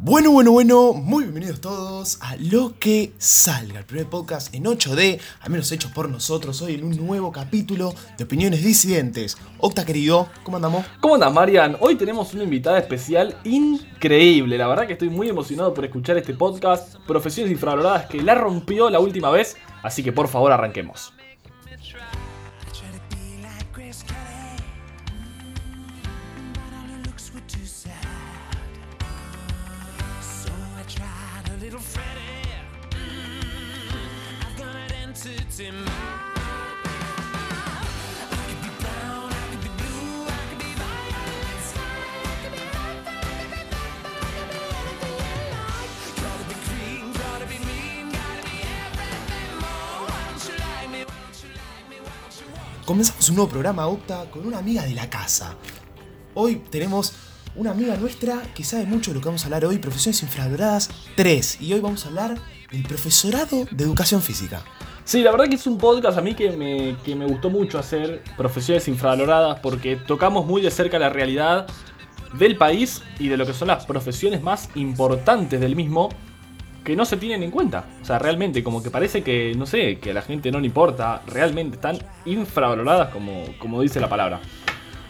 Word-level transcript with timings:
Bueno, 0.00 0.30
bueno, 0.30 0.52
bueno, 0.52 0.92
muy 0.92 1.24
bienvenidos 1.24 1.60
todos 1.60 2.18
a 2.22 2.36
Lo 2.36 2.78
que 2.78 3.12
salga, 3.18 3.80
el 3.80 3.84
primer 3.84 4.06
podcast 4.06 4.54
en 4.54 4.62
8D, 4.62 5.18
al 5.40 5.50
menos 5.50 5.72
hecho 5.72 5.90
por 5.92 6.08
nosotros, 6.08 6.62
hoy 6.62 6.74
en 6.74 6.84
un 6.84 6.96
nuevo 7.04 7.32
capítulo 7.32 7.92
de 8.16 8.22
Opiniones 8.22 8.62
Disidentes. 8.62 9.36
Octa 9.58 9.84
querido, 9.84 10.28
¿cómo 10.44 10.56
andamos? 10.58 10.86
¿Cómo 11.00 11.16
andas, 11.16 11.32
Marian? 11.32 11.76
Hoy 11.80 11.96
tenemos 11.96 12.32
una 12.32 12.44
invitada 12.44 12.78
especial 12.78 13.36
increíble. 13.42 14.56
La 14.56 14.68
verdad 14.68 14.86
que 14.86 14.92
estoy 14.92 15.10
muy 15.10 15.30
emocionado 15.30 15.74
por 15.74 15.84
escuchar 15.84 16.16
este 16.16 16.32
podcast, 16.32 16.94
Profesiones 17.04 17.50
Infravaloradas, 17.50 18.06
que 18.06 18.22
la 18.22 18.36
rompió 18.36 18.90
la 18.90 19.00
última 19.00 19.30
vez, 19.30 19.56
así 19.82 20.04
que 20.04 20.12
por 20.12 20.28
favor 20.28 20.52
arranquemos. 20.52 21.12
Comenzamos 52.84 53.28
un 53.28 53.34
nuevo 53.34 53.50
programa, 53.50 53.88
Octa, 53.88 54.30
con 54.30 54.46
una 54.46 54.58
amiga 54.58 54.84
de 54.84 54.94
la 54.94 55.10
casa. 55.10 55.56
Hoy 56.34 56.62
tenemos 56.70 57.14
una 57.56 57.72
amiga 57.72 57.96
nuestra 57.96 58.42
que 58.54 58.62
sabe 58.62 58.86
mucho 58.86 59.10
de 59.10 59.16
lo 59.16 59.20
que 59.20 59.26
vamos 59.26 59.42
a 59.42 59.46
hablar 59.46 59.64
hoy, 59.64 59.78
Profesiones 59.78 60.22
Infravaloradas 60.22 60.88
3. 61.16 61.62
Y 61.62 61.72
hoy 61.72 61.80
vamos 61.80 62.04
a 62.04 62.10
hablar 62.10 62.40
del 62.70 62.84
profesorado 62.84 63.66
de 63.72 63.82
Educación 63.84 64.22
Física. 64.22 64.64
Sí, 65.08 65.22
la 65.22 65.30
verdad 65.30 65.48
que 65.48 65.54
es 65.54 65.66
un 65.66 65.78
podcast 65.78 66.18
a 66.18 66.20
mí 66.20 66.34
que 66.34 66.50
me, 66.50 66.94
que 67.02 67.16
me 67.16 67.24
gustó 67.24 67.48
mucho 67.48 67.78
hacer, 67.78 68.22
Profesiones 68.36 68.88
Infravaloradas, 68.88 69.58
porque 69.60 69.96
tocamos 69.96 70.44
muy 70.44 70.60
de 70.60 70.70
cerca 70.70 70.98
la 70.98 71.08
realidad 71.08 71.66
del 72.34 72.58
país 72.58 73.02
y 73.18 73.28
de 73.28 73.38
lo 73.38 73.46
que 73.46 73.54
son 73.54 73.68
las 73.68 73.86
profesiones 73.86 74.42
más 74.42 74.68
importantes 74.74 75.62
del 75.62 75.76
mismo 75.76 76.10
que 76.84 76.94
no 76.94 77.06
se 77.06 77.16
tienen 77.16 77.42
en 77.42 77.50
cuenta. 77.50 77.86
O 78.02 78.04
sea, 78.04 78.18
realmente, 78.18 78.62
como 78.62 78.82
que 78.82 78.90
parece 78.90 79.22
que, 79.22 79.54
no 79.56 79.64
sé, 79.64 79.98
que 79.98 80.10
a 80.10 80.12
la 80.12 80.20
gente 80.20 80.50
no 80.50 80.60
le 80.60 80.66
importa, 80.66 81.22
realmente 81.26 81.76
están 81.76 81.96
infravaloradas 82.26 83.08
como, 83.08 83.44
como 83.58 83.80
dice 83.80 84.00
la 84.00 84.10
palabra. 84.10 84.40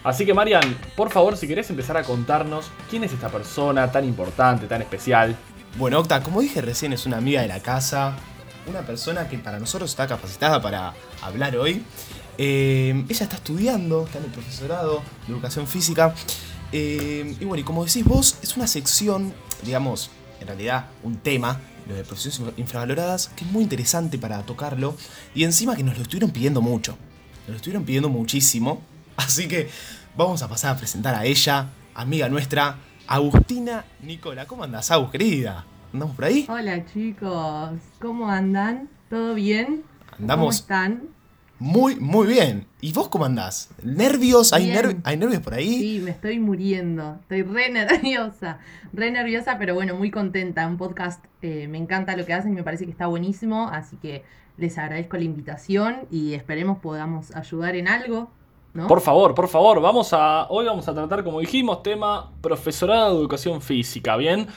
Así 0.05 0.25
que 0.25 0.33
Marian, 0.33 0.77
por 0.95 1.09
favor, 1.09 1.35
si 1.35 1.45
querés 1.45 1.69
empezar 1.71 1.97
a 1.97 2.03
contarnos 2.03 2.71
quién 2.89 3.03
es 3.03 3.11
esta 3.11 3.27
persona 3.27 3.91
tan 3.91 4.05
importante, 4.05 4.65
tan 4.65 4.81
especial. 4.81 5.35
Bueno, 5.77 5.99
Octa, 5.99 6.23
como 6.23 6.39
dije 6.39 6.61
recién, 6.61 6.93
es 6.93 7.05
una 7.05 7.17
amiga 7.17 7.41
de 7.41 7.49
la 7.49 7.59
casa, 7.59 8.15
una 8.67 8.81
persona 8.81 9.27
que 9.27 9.37
para 9.37 9.59
nosotros 9.59 9.89
está 9.89 10.07
capacitada 10.07 10.61
para 10.61 10.93
hablar 11.21 11.55
hoy. 11.57 11.83
Eh, 12.37 13.05
ella 13.09 13.23
está 13.23 13.35
estudiando, 13.35 14.05
está 14.05 14.19
en 14.19 14.25
el 14.25 14.31
profesorado 14.31 15.01
de 15.27 15.33
educación 15.33 15.67
física. 15.67 16.13
Eh, 16.71 17.35
y 17.39 17.45
bueno, 17.45 17.61
y 17.61 17.63
como 17.63 17.83
decís 17.85 18.05
vos, 18.05 18.37
es 18.41 18.55
una 18.55 18.67
sección, 18.67 19.33
digamos, 19.63 20.09
en 20.39 20.47
realidad 20.47 20.87
un 21.03 21.17
tema, 21.17 21.59
lo 21.87 21.95
de 21.95 22.03
profesiones 22.03 22.53
infravaloradas, 22.57 23.29
que 23.29 23.43
es 23.43 23.51
muy 23.51 23.63
interesante 23.63 24.17
para 24.17 24.41
tocarlo. 24.43 24.95
Y 25.35 25.43
encima 25.43 25.75
que 25.75 25.83
nos 25.83 25.97
lo 25.97 26.03
estuvieron 26.03 26.31
pidiendo 26.31 26.61
mucho. 26.61 26.97
Nos 27.41 27.49
lo 27.49 27.55
estuvieron 27.55 27.83
pidiendo 27.83 28.09
muchísimo. 28.09 28.81
Así 29.17 29.47
que 29.47 29.69
vamos 30.15 30.41
a 30.41 30.47
pasar 30.47 30.75
a 30.75 30.77
presentar 30.77 31.15
a 31.15 31.25
ella, 31.25 31.69
amiga 31.93 32.29
nuestra, 32.29 32.77
Agustina 33.07 33.85
Nicola. 34.01 34.45
¿Cómo 34.45 34.63
andás, 34.63 34.91
Agus, 34.91 35.11
querida? 35.11 35.65
¿Andamos 35.93 36.15
por 36.15 36.25
ahí? 36.25 36.45
Hola 36.49 36.85
chicos, 36.85 37.71
¿cómo 37.99 38.29
andan? 38.29 38.89
¿Todo 39.09 39.33
bien? 39.33 39.83
¿Cómo 40.11 40.17
Andamos 40.19 40.55
están? 40.57 41.03
muy, 41.57 41.95
muy 41.97 42.27
bien. 42.27 42.67
¿Y 42.79 42.93
vos 42.93 43.09
cómo 43.09 43.25
andás? 43.25 43.71
¿Nervios? 43.83 44.53
¿Hay, 44.53 44.69
nerv- 44.71 45.01
¿Hay 45.03 45.17
nervios 45.17 45.41
por 45.41 45.55
ahí? 45.55 45.79
Sí, 45.79 46.01
me 46.03 46.11
estoy 46.11 46.39
muriendo. 46.39 47.17
Estoy 47.21 47.41
re 47.43 47.69
nerviosa. 47.71 48.59
Re 48.93 49.11
nerviosa, 49.11 49.57
pero 49.57 49.73
bueno, 49.73 49.95
muy 49.95 50.11
contenta. 50.11 50.65
Un 50.67 50.77
podcast, 50.77 51.23
eh, 51.41 51.67
me 51.67 51.77
encanta 51.77 52.15
lo 52.15 52.25
que 52.25 52.33
hacen, 52.33 52.53
me 52.53 52.63
parece 52.63 52.85
que 52.85 52.91
está 52.91 53.07
buenísimo. 53.07 53.67
Así 53.69 53.97
que 53.97 54.23
les 54.57 54.77
agradezco 54.77 55.17
la 55.17 55.23
invitación 55.23 56.01
y 56.11 56.33
esperemos 56.33 56.77
podamos 56.79 57.35
ayudar 57.35 57.75
en 57.75 57.87
algo. 57.87 58.29
¿no? 58.73 58.87
Por 58.87 59.01
favor, 59.01 59.33
por 59.33 59.47
favor, 59.49 59.81
vamos 59.81 60.13
a. 60.13 60.45
Hoy 60.49 60.65
vamos 60.65 60.87
a 60.87 60.93
tratar, 60.93 61.23
como 61.23 61.39
dijimos, 61.39 61.81
tema 61.83 62.31
profesorado 62.41 63.15
de 63.15 63.19
educación 63.21 63.61
física, 63.61 64.15
¿bien? 64.15 64.47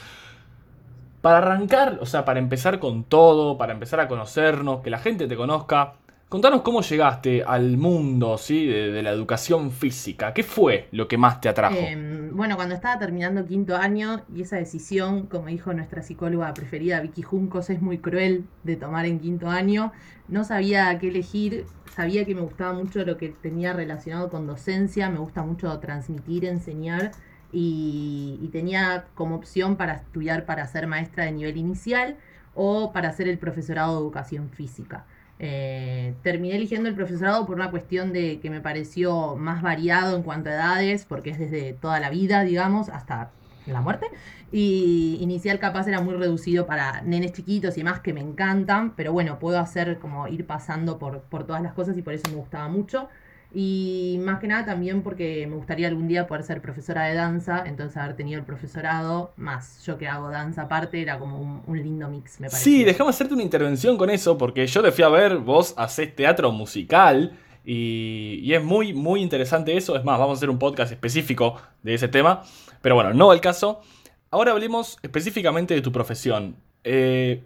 Para 1.23 1.39
arrancar, 1.39 1.99
o 2.01 2.07
sea, 2.07 2.25
para 2.25 2.41
empezar 2.41 2.81
con 2.81 3.05
todo, 3.05 3.57
para 3.57 3.73
empezar 3.73 4.01
a 4.01 4.09
conocernos, 4.09 4.83
que 4.83 4.91
la 4.91 4.99
gente 4.99 5.29
te 5.29 5.37
conozca, 5.37 5.95
contanos 6.29 6.63
cómo 6.63 6.83
llegaste 6.83 7.45
al 7.45 7.77
mundo, 7.77 8.37
¿sí? 8.39 8.67
De, 8.67 9.03
la 9.05 9.11
educación 9.11 9.71
física. 9.71 10.35
¿Qué 10.35 10.43
fue 10.43 10.89
lo 10.91 11.07
que 11.07 11.17
más 11.17 11.41
te 11.41 11.49
atrajo? 11.49 11.77
Eh, 11.79 12.31
bueno, 12.33 12.57
cuando 12.57 12.75
estaba 12.75 12.99
terminando 12.99 13.47
quinto 13.47 13.77
año 13.77 14.25
y 14.35 14.43
esa 14.43 14.57
decisión, 14.57 15.27
como 15.27 15.47
dijo 15.47 15.73
nuestra 15.73 16.03
psicóloga 16.03 16.53
preferida 16.55 17.01
Vicky 17.01 17.23
Juncos, 17.23 17.71
es 17.71 17.81
muy 17.81 17.99
cruel 17.99 18.45
de 18.65 18.75
tomar 18.75 19.07
en 19.07 19.21
quinto 19.21 19.49
año, 19.49 19.93
no 20.27 20.43
sabía 20.43 20.99
qué 20.99 21.09
elegir, 21.09 21.67
sabía 21.95 22.25
que 22.25 22.35
me 22.35 22.41
gustaba 22.41 22.73
mucho 22.73 23.05
lo 23.05 23.17
que 23.17 23.29
tenía 23.29 23.75
relacionado 23.75 24.29
con 24.29 24.49
docencia, 24.49 25.09
me 25.09 25.21
gusta 25.21 25.45
mucho 25.45 25.79
transmitir, 25.79 26.47
enseñar 26.47 27.13
y, 27.53 28.39
y 28.43 28.49
tenía 28.49 29.05
como 29.15 29.37
opción 29.37 29.77
para 29.77 29.95
estudiar 29.95 30.47
para 30.47 30.67
ser 30.67 30.87
maestra 30.87 31.25
de 31.25 31.33
nivel 31.33 31.57
inicial 31.57 32.17
o 32.55 32.93
para 32.93 33.09
hacer 33.09 33.29
el 33.29 33.39
profesorado 33.39 33.95
de 33.97 34.01
educación 34.01 34.51
física. 34.51 35.05
Eh, 35.45 36.15
terminé 36.23 36.55
eligiendo 36.55 36.89
el 36.89 36.95
profesorado 36.95 37.47
por 37.47 37.57
una 37.57 37.71
cuestión 37.71 38.13
de 38.13 38.39
que 38.41 38.49
me 38.49 38.61
pareció 38.61 39.35
más 39.35 39.61
variado 39.61 40.17
en 40.17 40.23
cuanto 40.23 40.51
a 40.51 40.53
edades, 40.53 41.05
porque 41.05 41.31
es 41.31 41.39
desde 41.39 41.73
toda 41.73 41.99
la 41.99 42.11
vida, 42.11 42.45
digamos, 42.45 42.89
hasta 42.89 43.31
la 43.67 43.81
muerte. 43.81 44.07
Y 44.53 45.19
inicial 45.21 45.59
capaz 45.59 45.89
era 45.89 46.01
muy 46.01 46.15
reducido 46.15 46.67
para 46.67 47.01
nenes 47.03 47.33
chiquitos 47.33 47.77
y 47.79 47.83
más 47.83 48.01
que 48.01 48.13
me 48.13 48.21
encantan, 48.21 48.95
pero 48.95 49.13
bueno, 49.13 49.39
puedo 49.41 49.59
hacer 49.59 49.99
como 49.99 50.29
ir 50.29 50.47
pasando 50.47 50.99
por, 50.99 51.23
por 51.23 51.45
todas 51.45 51.63
las 51.63 51.73
cosas 51.73 51.97
y 51.97 52.03
por 52.03 52.15
eso 52.15 52.25
me 52.31 52.37
gustaba 52.37 52.69
mucho. 52.69 53.09
Y 53.55 54.19
más 54.23 54.41
que 54.41 54.47
nada 54.47 54.65
también 54.65 55.03
porque 55.03 55.47
me 55.47 55.57
gustaría 55.57 55.89
algún 55.89 56.09
día 56.09 56.27
poder 56.27 56.43
ser 56.43 56.63
profesora 56.63 57.05
de 57.05 57.15
danza, 57.15 57.65
entonces 57.67 57.97
haber 57.99 58.17
tenido 58.17 58.39
el 58.39 58.47
profesorado, 58.47 59.33
más 59.37 59.85
yo 59.85 59.99
que 59.99 60.09
hago 60.09 60.31
danza 60.31 60.63
aparte, 60.63 61.03
era 61.03 61.19
como 61.19 61.39
un, 61.39 61.63
un 61.67 61.77
lindo 61.77 62.09
mix, 62.09 62.41
me 62.41 62.49
parece. 62.49 62.65
Sí, 62.65 62.85
déjame 62.85 63.11
hacerte 63.11 63.35
una 63.35 63.43
intervención 63.43 63.99
con 63.99 64.09
eso, 64.09 64.39
porque 64.39 64.67
yo 64.67 64.83
te 64.83 64.91
fui 64.91 65.05
a 65.05 65.09
ver, 65.09 65.37
vos 65.37 65.75
hacés 65.77 66.17
teatro 66.17 66.51
musical 66.51 67.37
y, 67.65 68.41
y 68.43 68.55
es 68.55 68.65
muy, 68.65 68.95
muy 68.95 69.21
interesante 69.21 69.77
eso. 69.77 69.97
Es 69.97 70.05
más, 70.05 70.19
vamos 70.19 70.37
a 70.37 70.39
hacer 70.39 70.51
un 70.51 70.59
podcast 70.59 70.91
específico 70.93 71.61
de 71.83 71.95
ese 71.95 72.09
tema, 72.09 72.43
pero 72.81 72.95
bueno, 72.95 73.13
no 73.13 73.33
el 73.33 73.41
caso. 73.41 73.83
Ahora 74.31 74.53
hablemos 74.53 74.99
específicamente 75.03 75.75
de 75.75 75.83
tu 75.83 75.93
profesión. 75.93 76.57
Eh, 76.85 77.43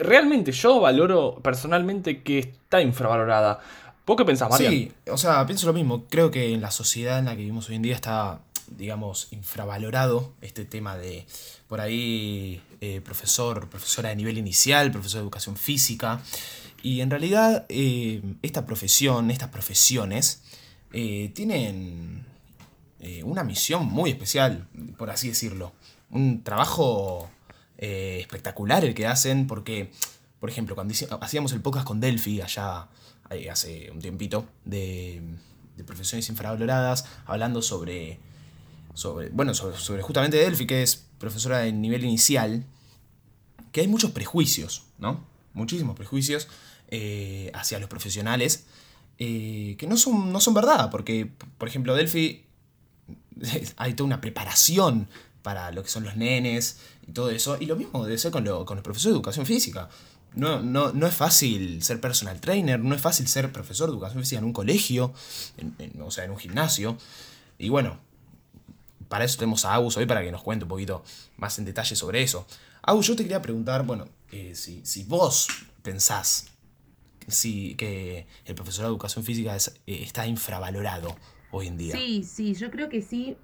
realmente 0.00 0.52
yo 0.52 0.80
valoro 0.80 1.38
personalmente 1.42 2.22
que 2.22 2.40
está 2.40 2.80
infravalorada. 2.82 3.60
¿Vos 4.04 4.16
qué 4.16 4.24
pensás, 4.24 4.50
Marian? 4.50 4.72
Sí, 4.72 4.92
o 5.08 5.16
sea, 5.16 5.46
pienso 5.46 5.66
lo 5.66 5.72
mismo. 5.72 6.06
Creo 6.08 6.30
que 6.30 6.52
en 6.52 6.60
la 6.60 6.72
sociedad 6.72 7.20
en 7.20 7.26
la 7.26 7.32
que 7.32 7.38
vivimos 7.38 7.68
hoy 7.68 7.76
en 7.76 7.82
día 7.82 7.94
está, 7.94 8.40
digamos, 8.66 9.28
infravalorado 9.30 10.32
este 10.40 10.64
tema 10.64 10.96
de, 10.96 11.24
por 11.68 11.80
ahí, 11.80 12.60
eh, 12.80 13.00
profesor, 13.00 13.68
profesora 13.68 14.08
de 14.08 14.16
nivel 14.16 14.38
inicial, 14.38 14.90
profesor 14.90 15.20
de 15.20 15.22
educación 15.22 15.56
física. 15.56 16.20
Y 16.82 17.00
en 17.00 17.10
realidad, 17.10 17.64
eh, 17.68 18.22
esta 18.42 18.66
profesión, 18.66 19.30
estas 19.30 19.50
profesiones, 19.50 20.42
eh, 20.92 21.30
tienen 21.34 22.26
una 23.24 23.42
misión 23.42 23.86
muy 23.86 24.10
especial, 24.10 24.68
por 24.96 25.10
así 25.10 25.28
decirlo. 25.28 25.72
Un 26.10 26.44
trabajo 26.44 27.28
espectacular 27.76 28.84
el 28.84 28.94
que 28.94 29.08
hacen, 29.08 29.48
porque, 29.48 29.90
por 30.38 30.48
ejemplo, 30.48 30.76
cuando 30.76 30.94
hacíamos 31.20 31.52
el 31.52 31.60
podcast 31.60 31.84
con 31.84 31.98
Delphi 31.98 32.40
allá 32.40 32.86
eh, 33.34 33.50
hace 33.50 33.90
un 33.90 34.00
tiempito, 34.00 34.46
de, 34.64 35.22
profesiones 35.86 36.28
infravaloradas, 36.28 37.06
hablando 37.26 37.60
sobre, 37.60 38.20
sobre 38.94 39.30
bueno, 39.30 39.52
sobre, 39.54 40.02
justamente 40.02 40.36
Delphi, 40.36 40.66
que 40.66 40.82
es 40.82 41.06
profesora 41.18 41.58
de 41.58 41.72
nivel 41.72 42.04
inicial, 42.04 42.64
que 43.72 43.80
hay 43.80 43.88
muchos 43.88 44.12
prejuicios, 44.12 44.84
¿no? 44.98 45.26
Muchísimos 45.54 45.96
prejuicios 45.96 46.46
eh, 46.88 47.50
hacia 47.54 47.80
los 47.80 47.88
profesionales 47.88 48.66
eh, 49.18 49.76
que 49.78 49.86
no 49.86 49.96
son, 49.96 50.32
no 50.32 50.40
son 50.40 50.54
verdad, 50.54 50.90
porque, 50.90 51.30
por 51.58 51.68
ejemplo, 51.68 51.94
Delphi 51.94 52.44
hay 53.76 53.94
toda 53.94 54.06
una 54.06 54.20
preparación 54.20 55.08
para 55.42 55.70
lo 55.72 55.82
que 55.82 55.88
son 55.88 56.04
los 56.04 56.16
nenes 56.16 56.78
y 57.06 57.12
todo 57.12 57.30
eso, 57.30 57.56
y 57.60 57.66
lo 57.66 57.76
mismo 57.76 58.04
debe 58.04 58.18
ser 58.18 58.30
con, 58.30 58.44
con 58.64 58.76
los 58.76 58.84
profesores 58.84 59.12
de 59.12 59.16
educación 59.18 59.46
física. 59.46 59.88
No, 60.34 60.62
no, 60.62 60.92
no 60.92 61.06
es 61.06 61.14
fácil 61.14 61.82
ser 61.82 62.00
personal 62.00 62.40
trainer, 62.40 62.80
no 62.80 62.94
es 62.94 63.00
fácil 63.00 63.28
ser 63.28 63.52
profesor 63.52 63.88
de 63.88 63.94
educación 63.94 64.22
física 64.22 64.38
en 64.38 64.44
un 64.44 64.52
colegio, 64.52 65.12
o 66.00 66.10
sea, 66.10 66.24
en 66.24 66.30
un 66.30 66.38
gimnasio. 66.38 66.96
Y 67.58 67.68
bueno, 67.68 67.98
para 69.08 69.24
eso 69.24 69.36
tenemos 69.36 69.64
a 69.64 69.74
Agus 69.74 69.96
hoy 69.96 70.06
para 70.06 70.22
que 70.22 70.32
nos 70.32 70.42
cuente 70.42 70.64
un 70.64 70.70
poquito 70.70 71.04
más 71.36 71.58
en 71.58 71.66
detalle 71.66 71.96
sobre 71.96 72.22
eso. 72.22 72.46
Agus, 72.82 73.06
yo 73.06 73.14
te 73.14 73.24
quería 73.24 73.42
preguntar, 73.42 73.84
bueno, 73.84 74.08
eh, 74.30 74.54
si, 74.54 74.80
si 74.84 75.04
vos 75.04 75.48
pensás 75.82 76.46
si, 77.28 77.74
que 77.74 78.26
el 78.44 78.54
profesor 78.54 78.84
de 78.84 78.88
educación 78.88 79.24
física 79.24 79.56
eh, 79.56 79.70
está 79.86 80.26
infravalorado 80.26 81.14
hoy 81.50 81.68
en 81.68 81.76
día. 81.76 81.94
Sí, 81.94 82.24
sí, 82.24 82.54
yo 82.54 82.70
creo 82.70 82.88
que 82.88 83.02
sí, 83.02 83.36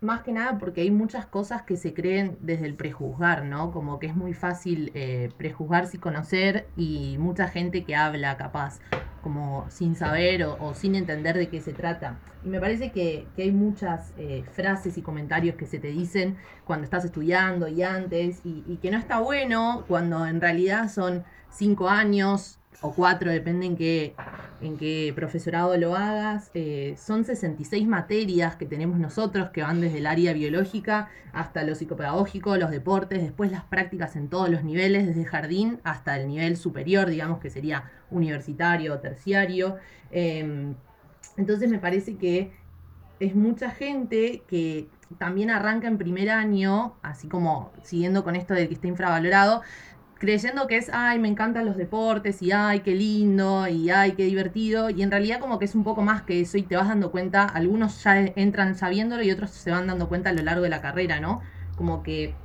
más 0.00 0.22
que 0.22 0.32
nada 0.32 0.58
porque 0.58 0.80
hay 0.80 0.90
muchas 0.90 1.26
cosas 1.26 1.62
que 1.62 1.76
se 1.76 1.92
creen 1.92 2.38
desde 2.40 2.66
el 2.66 2.74
prejuzgar, 2.74 3.44
¿no? 3.44 3.70
Como 3.70 3.98
que 3.98 4.06
es 4.06 4.16
muy 4.16 4.32
fácil 4.32 4.90
eh, 4.94 5.30
prejuzgar 5.36 5.86
sin 5.86 6.00
conocer 6.00 6.68
y 6.76 7.16
mucha 7.18 7.48
gente 7.48 7.84
que 7.84 7.94
habla 7.94 8.36
capaz, 8.36 8.80
como 9.22 9.66
sin 9.68 9.94
saber 9.96 10.44
o, 10.44 10.56
o 10.60 10.74
sin 10.74 10.94
entender 10.94 11.36
de 11.36 11.48
qué 11.48 11.60
se 11.60 11.72
trata. 11.72 12.18
Y 12.44 12.48
me 12.48 12.60
parece 12.60 12.92
que, 12.92 13.26
que 13.36 13.42
hay 13.42 13.52
muchas 13.52 14.14
eh, 14.16 14.44
frases 14.52 14.96
y 14.96 15.02
comentarios 15.02 15.56
que 15.56 15.66
se 15.66 15.78
te 15.78 15.88
dicen 15.88 16.36
cuando 16.64 16.84
estás 16.84 17.04
estudiando 17.04 17.68
y 17.68 17.82
antes, 17.82 18.40
y, 18.44 18.64
y 18.66 18.78
que 18.78 18.90
no 18.90 18.96
está 18.96 19.20
bueno 19.20 19.84
cuando 19.86 20.26
en 20.26 20.40
realidad 20.40 20.88
son 20.88 21.24
cinco 21.50 21.88
años 21.88 22.59
o 22.82 22.92
cuatro, 22.92 23.30
depende 23.30 23.66
en 23.66 23.76
qué, 23.76 24.14
en 24.60 24.76
qué 24.76 25.12
profesorado 25.14 25.76
lo 25.76 25.96
hagas. 25.96 26.50
Eh, 26.54 26.94
son 26.98 27.24
66 27.24 27.86
materias 27.86 28.56
que 28.56 28.66
tenemos 28.66 28.98
nosotros 28.98 29.50
que 29.50 29.62
van 29.62 29.80
desde 29.80 29.98
el 29.98 30.06
área 30.06 30.32
biológica 30.32 31.08
hasta 31.32 31.62
lo 31.62 31.74
psicopedagógico, 31.74 32.56
los 32.56 32.70
deportes, 32.70 33.22
después 33.22 33.50
las 33.50 33.64
prácticas 33.64 34.16
en 34.16 34.28
todos 34.28 34.48
los 34.48 34.64
niveles, 34.64 35.06
desde 35.06 35.24
jardín 35.24 35.80
hasta 35.84 36.18
el 36.18 36.28
nivel 36.28 36.56
superior, 36.56 37.08
digamos 37.08 37.40
que 37.40 37.50
sería 37.50 37.90
universitario 38.10 38.94
o 38.94 38.98
terciario. 38.98 39.76
Eh, 40.10 40.74
entonces 41.36 41.70
me 41.70 41.78
parece 41.78 42.16
que 42.16 42.52
es 43.20 43.34
mucha 43.34 43.70
gente 43.70 44.42
que 44.48 44.88
también 45.18 45.50
arranca 45.50 45.88
en 45.88 45.98
primer 45.98 46.30
año, 46.30 46.94
así 47.02 47.28
como 47.28 47.72
siguiendo 47.82 48.24
con 48.24 48.36
esto 48.36 48.54
del 48.54 48.68
que 48.68 48.74
está 48.74 48.86
infravalorado, 48.86 49.62
creyendo 50.20 50.66
que 50.68 50.76
es, 50.76 50.90
ay, 50.92 51.18
me 51.18 51.28
encantan 51.28 51.66
los 51.66 51.76
deportes 51.76 52.42
y 52.42 52.52
ay, 52.52 52.80
qué 52.82 52.94
lindo 52.94 53.66
y 53.68 53.90
ay, 53.90 54.12
qué 54.12 54.24
divertido. 54.26 54.90
Y 54.90 55.02
en 55.02 55.10
realidad 55.10 55.40
como 55.40 55.58
que 55.58 55.64
es 55.64 55.74
un 55.74 55.84
poco 55.84 56.02
más 56.02 56.22
que 56.22 56.40
eso 56.40 56.58
y 56.58 56.62
te 56.64 56.76
vas 56.76 56.88
dando 56.88 57.10
cuenta, 57.10 57.44
algunos 57.46 58.02
ya 58.04 58.20
entran 58.36 58.76
sabiéndolo 58.76 59.22
y 59.22 59.30
otros 59.32 59.50
se 59.50 59.70
van 59.70 59.86
dando 59.86 60.08
cuenta 60.08 60.30
a 60.30 60.32
lo 60.34 60.42
largo 60.42 60.62
de 60.62 60.68
la 60.70 60.82
carrera, 60.82 61.20
¿no? 61.20 61.40
Como 61.74 62.02
que 62.02 62.42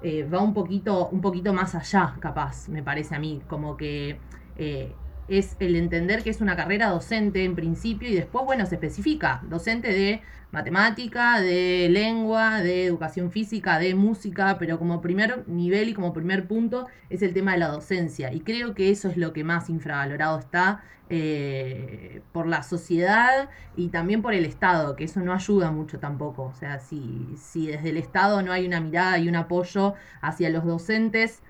eh, 0.00 0.24
va 0.24 0.42
un 0.42 0.54
poquito, 0.54 1.08
un 1.10 1.20
poquito 1.20 1.52
más 1.54 1.74
allá, 1.76 2.16
capaz, 2.20 2.68
me 2.68 2.82
parece 2.82 3.14
a 3.14 3.20
mí. 3.20 3.44
Como 3.46 3.76
que 3.76 4.24
eh, 4.56 5.01
es 5.28 5.56
el 5.60 5.76
entender 5.76 6.22
que 6.22 6.30
es 6.30 6.40
una 6.40 6.56
carrera 6.56 6.88
docente 6.88 7.44
en 7.44 7.54
principio 7.54 8.08
y 8.08 8.14
después, 8.14 8.44
bueno, 8.44 8.66
se 8.66 8.74
especifica, 8.74 9.42
docente 9.48 9.88
de 9.92 10.22
matemática, 10.52 11.40
de 11.40 11.88
lengua, 11.90 12.60
de 12.60 12.84
educación 12.84 13.30
física, 13.30 13.78
de 13.78 13.94
música, 13.94 14.58
pero 14.58 14.78
como 14.78 15.00
primer 15.00 15.48
nivel 15.48 15.88
y 15.88 15.94
como 15.94 16.12
primer 16.12 16.46
punto 16.46 16.86
es 17.08 17.22
el 17.22 17.32
tema 17.32 17.52
de 17.52 17.58
la 17.58 17.68
docencia. 17.68 18.32
Y 18.32 18.40
creo 18.40 18.74
que 18.74 18.90
eso 18.90 19.08
es 19.08 19.16
lo 19.16 19.32
que 19.32 19.44
más 19.44 19.70
infravalorado 19.70 20.38
está 20.38 20.82
eh, 21.08 22.22
por 22.32 22.46
la 22.46 22.62
sociedad 22.62 23.48
y 23.76 23.88
también 23.88 24.22
por 24.22 24.34
el 24.34 24.44
Estado, 24.44 24.94
que 24.94 25.04
eso 25.04 25.20
no 25.20 25.32
ayuda 25.32 25.70
mucho 25.70 25.98
tampoco. 25.98 26.44
O 26.44 26.54
sea, 26.54 26.78
si, 26.78 27.34
si 27.36 27.66
desde 27.66 27.88
el 27.90 27.96
Estado 27.96 28.42
no 28.42 28.52
hay 28.52 28.66
una 28.66 28.80
mirada 28.80 29.18
y 29.18 29.28
un 29.28 29.36
apoyo 29.36 29.94
hacia 30.20 30.50
los 30.50 30.64
docentes, 30.64 31.42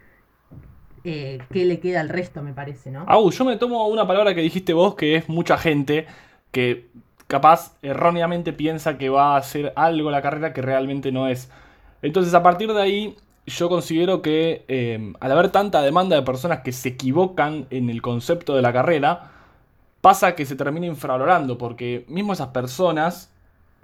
eh, 1.04 1.38
¿qué 1.52 1.64
le 1.64 1.80
queda 1.80 2.00
al 2.00 2.08
resto, 2.08 2.42
me 2.42 2.52
parece, 2.52 2.90
no? 2.90 3.04
Agus, 3.08 3.38
yo 3.38 3.44
me 3.44 3.56
tomo 3.56 3.86
una 3.88 4.06
palabra 4.06 4.34
que 4.34 4.40
dijiste 4.40 4.72
vos, 4.72 4.94
que 4.94 5.16
es 5.16 5.28
mucha 5.28 5.58
gente 5.58 6.06
que 6.50 6.88
capaz 7.26 7.76
erróneamente 7.82 8.52
piensa 8.52 8.98
que 8.98 9.08
va 9.08 9.34
a 9.34 9.38
hacer 9.38 9.72
algo 9.76 10.10
la 10.10 10.22
carrera 10.22 10.52
que 10.52 10.62
realmente 10.62 11.12
no 11.12 11.28
es. 11.28 11.50
Entonces, 12.02 12.34
a 12.34 12.42
partir 12.42 12.72
de 12.72 12.82
ahí, 12.82 13.16
yo 13.46 13.68
considero 13.68 14.22
que 14.22 14.64
eh, 14.68 15.12
al 15.18 15.32
haber 15.32 15.50
tanta 15.50 15.82
demanda 15.82 16.14
de 16.14 16.22
personas 16.22 16.60
que 16.60 16.72
se 16.72 16.90
equivocan 16.90 17.66
en 17.70 17.90
el 17.90 18.02
concepto 18.02 18.54
de 18.54 18.62
la 18.62 18.72
carrera, 18.72 19.32
pasa 20.00 20.34
que 20.34 20.44
se 20.44 20.56
termina 20.56 20.86
infravalorando, 20.86 21.58
porque 21.58 22.04
mismo 22.08 22.32
esas 22.32 22.48
personas, 22.48 23.32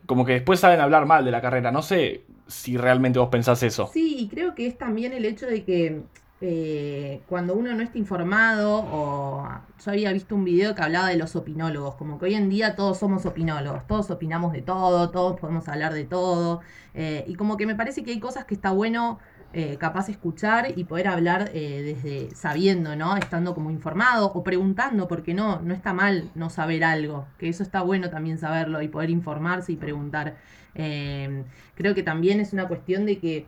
como 0.07 0.25
que 0.25 0.33
después 0.33 0.61
saben 0.61 0.81
hablar 0.81 1.07
mal 1.07 1.25
de 1.25 1.31
la 1.31 1.41
carrera. 1.41 1.73
No 1.73 1.83
sé 1.83 2.23
si 2.47 2.77
realmente 2.77 3.19
vos 3.19 3.29
pensás 3.29 3.63
eso. 3.63 3.89
Sí, 3.93 4.17
y 4.19 4.29
creo 4.29 4.55
que 4.55 4.67
es 4.67 4.77
también 4.77 5.13
el 5.13 5.25
hecho 5.25 5.47
de 5.47 5.65
que 5.65 6.03
eh, 6.41 7.23
cuando 7.29 7.55
uno 7.55 7.75
no 7.75 7.83
está 7.83 7.99
informado, 7.99 8.87
o 8.93 9.49
yo 9.85 9.91
había 9.91 10.13
visto 10.13 10.37
un 10.37 10.45
video 10.45 10.75
que 10.75 10.83
hablaba 10.83 11.09
de 11.09 11.17
los 11.17 11.35
opinólogos, 11.35 11.97
como 11.97 12.19
que 12.19 12.27
hoy 12.27 12.35
en 12.35 12.49
día 12.49 12.77
todos 12.77 12.99
somos 12.99 13.27
opinólogos, 13.27 13.87
todos 13.89 14.11
opinamos 14.11 14.53
de 14.53 14.63
todo, 14.63 15.11
todos 15.11 15.39
podemos 15.41 15.67
hablar 15.69 15.95
de 15.95 16.05
todo, 16.05 16.61
eh, 16.95 17.25
y 17.27 17.35
como 17.35 17.57
que 17.57 17.67
me 17.67 17.75
parece 17.75 18.05
que 18.05 18.13
hay 18.13 18.21
cosas 18.21 18.45
que 18.45 18.55
está 18.55 18.71
bueno 18.71 19.19
eh, 19.53 19.79
capaz 19.79 20.11
escuchar 20.11 20.75
y 20.77 20.85
poder 20.85 21.09
hablar 21.09 21.51
eh, 21.55 21.83
desde 21.83 22.35
sabiendo, 22.37 22.95
¿no? 22.95 23.17
Estando 23.17 23.55
como 23.55 23.71
informado 23.71 24.31
o 24.33 24.45
preguntando, 24.45 25.09
porque 25.09 25.35
no, 25.35 25.61
no 25.61 25.75
está 25.75 25.93
mal 25.93 26.31
no 26.37 26.51
saber 26.51 26.85
algo, 26.85 27.27
que 27.39 27.49
eso 27.49 27.65
está 27.65 27.83
bueno 27.83 28.11
también 28.11 28.39
saberlo 28.39 28.81
y 28.83 28.89
poder 28.89 29.11
informarse 29.11 29.73
y 29.73 29.77
preguntar. 29.77 30.37
Creo 30.75 31.95
que 31.95 32.03
también 32.05 32.39
es 32.39 32.53
una 32.53 32.69
cuestión 32.69 33.05
de 33.07 33.19
que 33.19 33.47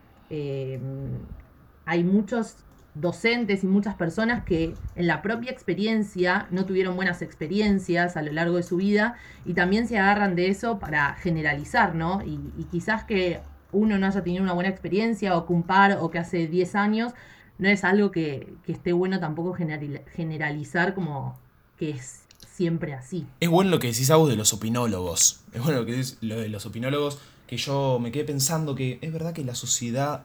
hay 1.84 2.02
muchos 2.04 2.64
docentes 2.94 3.62
y 3.62 3.66
muchas 3.66 3.94
personas 3.94 4.44
que 4.44 4.75
en 4.96 5.06
la 5.06 5.22
propia 5.22 5.50
experiencia 5.50 6.46
no 6.50 6.66
tuvieron 6.66 6.96
buenas 6.96 7.22
experiencias 7.22 8.16
a 8.16 8.22
lo 8.22 8.32
largo 8.32 8.56
de 8.56 8.62
su 8.62 8.76
vida 8.76 9.14
y 9.44 9.54
también 9.54 9.87
se 9.87 9.98
agarran 9.98 10.34
de 10.34 10.48
eso 10.48 10.78
para 10.78 11.14
generalizar, 11.14 11.94
¿no? 11.94 12.22
Y, 12.22 12.38
quizás 12.70 13.04
que 13.04 13.40
uno 13.72 13.98
no 13.98 14.06
haya 14.06 14.22
tenido 14.22 14.42
una 14.42 14.52
buena 14.52 14.70
experiencia 14.70 15.37
o 15.37 15.46
que 15.46 15.52
un 15.52 15.62
par 15.62 15.98
o 16.00 16.10
que 16.10 16.19
hace 16.19 16.48
10 16.48 16.75
años 16.75 17.12
no 17.58 17.69
es 17.69 17.84
algo 17.84 18.10
que, 18.10 18.52
que 18.64 18.72
esté 18.72 18.92
bueno 18.92 19.20
tampoco 19.20 19.52
general- 19.52 20.02
generalizar 20.14 20.94
como 20.94 21.38
que 21.78 21.90
es 21.90 22.22
siempre 22.46 22.94
así. 22.94 23.26
Es 23.38 23.48
bueno 23.48 23.70
lo 23.70 23.78
que 23.78 23.87
decís, 23.88 24.10
Agus, 24.10 24.28
de 24.28 24.37
los 24.37 24.52
opinólogos. 24.52 25.40
Es 25.52 25.62
bueno 25.62 25.81
lo 25.81 25.87
que 25.87 25.92
decís 25.92 26.19
de 26.20 26.48
los 26.48 26.66
opinólogos, 26.66 27.19
que 27.46 27.56
yo 27.56 27.98
me 28.00 28.10
quedé 28.12 28.25
pensando 28.25 28.75
que 28.75 28.98
es 29.00 29.12
verdad 29.12 29.32
que 29.32 29.44
la 29.44 29.54
sociedad 29.54 30.25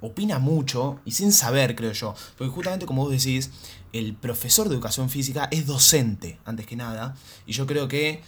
opina 0.00 0.38
mucho 0.38 1.00
y 1.04 1.12
sin 1.12 1.32
saber, 1.32 1.74
creo 1.76 1.92
yo. 1.92 2.14
Porque 2.36 2.52
justamente 2.52 2.86
como 2.86 3.02
vos 3.04 3.10
decís, 3.12 3.50
el 3.92 4.14
profesor 4.14 4.68
de 4.68 4.74
educación 4.74 5.08
física 5.10 5.48
es 5.50 5.66
docente, 5.66 6.38
antes 6.44 6.66
que 6.66 6.76
nada. 6.76 7.14
Y 7.46 7.52
yo 7.52 7.66
creo 7.66 7.88
que 7.88 8.20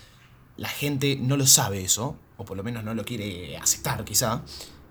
la 0.56 0.68
gente 0.68 1.16
no 1.20 1.36
lo 1.36 1.46
sabe 1.46 1.82
eso, 1.82 2.16
o 2.36 2.44
por 2.44 2.56
lo 2.56 2.64
menos 2.64 2.84
no 2.84 2.94
lo 2.94 3.04
quiere 3.04 3.56
aceptar 3.58 4.04
quizá. 4.04 4.42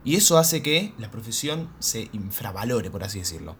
Y 0.03 0.15
eso 0.15 0.37
hace 0.37 0.61
que 0.61 0.93
la 0.97 1.11
profesión 1.11 1.69
se 1.79 2.09
infravalore, 2.13 2.89
por 2.89 3.03
así 3.03 3.19
decirlo. 3.19 3.55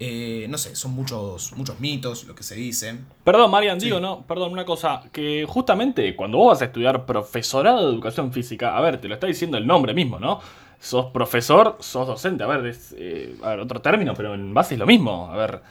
Eh, 0.00 0.46
no 0.50 0.58
sé, 0.58 0.74
son 0.74 0.90
muchos, 0.92 1.52
muchos 1.56 1.78
mitos 1.80 2.24
lo 2.24 2.34
que 2.34 2.42
se 2.42 2.56
dicen. 2.56 3.06
Perdón, 3.22 3.50
Marian, 3.50 3.80
Sí. 3.80 3.86
digo, 3.86 4.00
no, 4.00 4.26
perdón, 4.26 4.52
una 4.52 4.64
cosa, 4.64 5.02
que 5.12 5.46
justamente 5.48 6.14
cuando 6.16 6.38
vos 6.38 6.48
vas 6.54 6.62
a 6.62 6.64
estudiar 6.66 7.06
profesorado 7.06 7.86
de 7.88 7.94
educación 7.94 8.32
física, 8.32 8.76
a 8.76 8.80
ver, 8.80 9.00
te 9.00 9.06
lo 9.08 9.14
está 9.14 9.26
diciendo 9.28 9.56
el 9.56 9.66
nombre 9.66 9.94
mismo, 9.94 10.18
¿no? 10.18 10.40
Sos 10.84 11.06
profesor, 11.12 11.78
sos 11.80 12.06
docente, 12.06 12.44
a 12.44 12.46
ver, 12.46 12.66
es 12.66 12.94
eh, 12.98 13.36
a 13.42 13.50
ver, 13.50 13.60
otro 13.60 13.80
término, 13.80 14.12
pero 14.14 14.34
en 14.34 14.52
base 14.52 14.74
es 14.74 14.78
lo 14.78 14.86
mismo, 14.86 15.30
a 15.32 15.36
ver, 15.36 15.62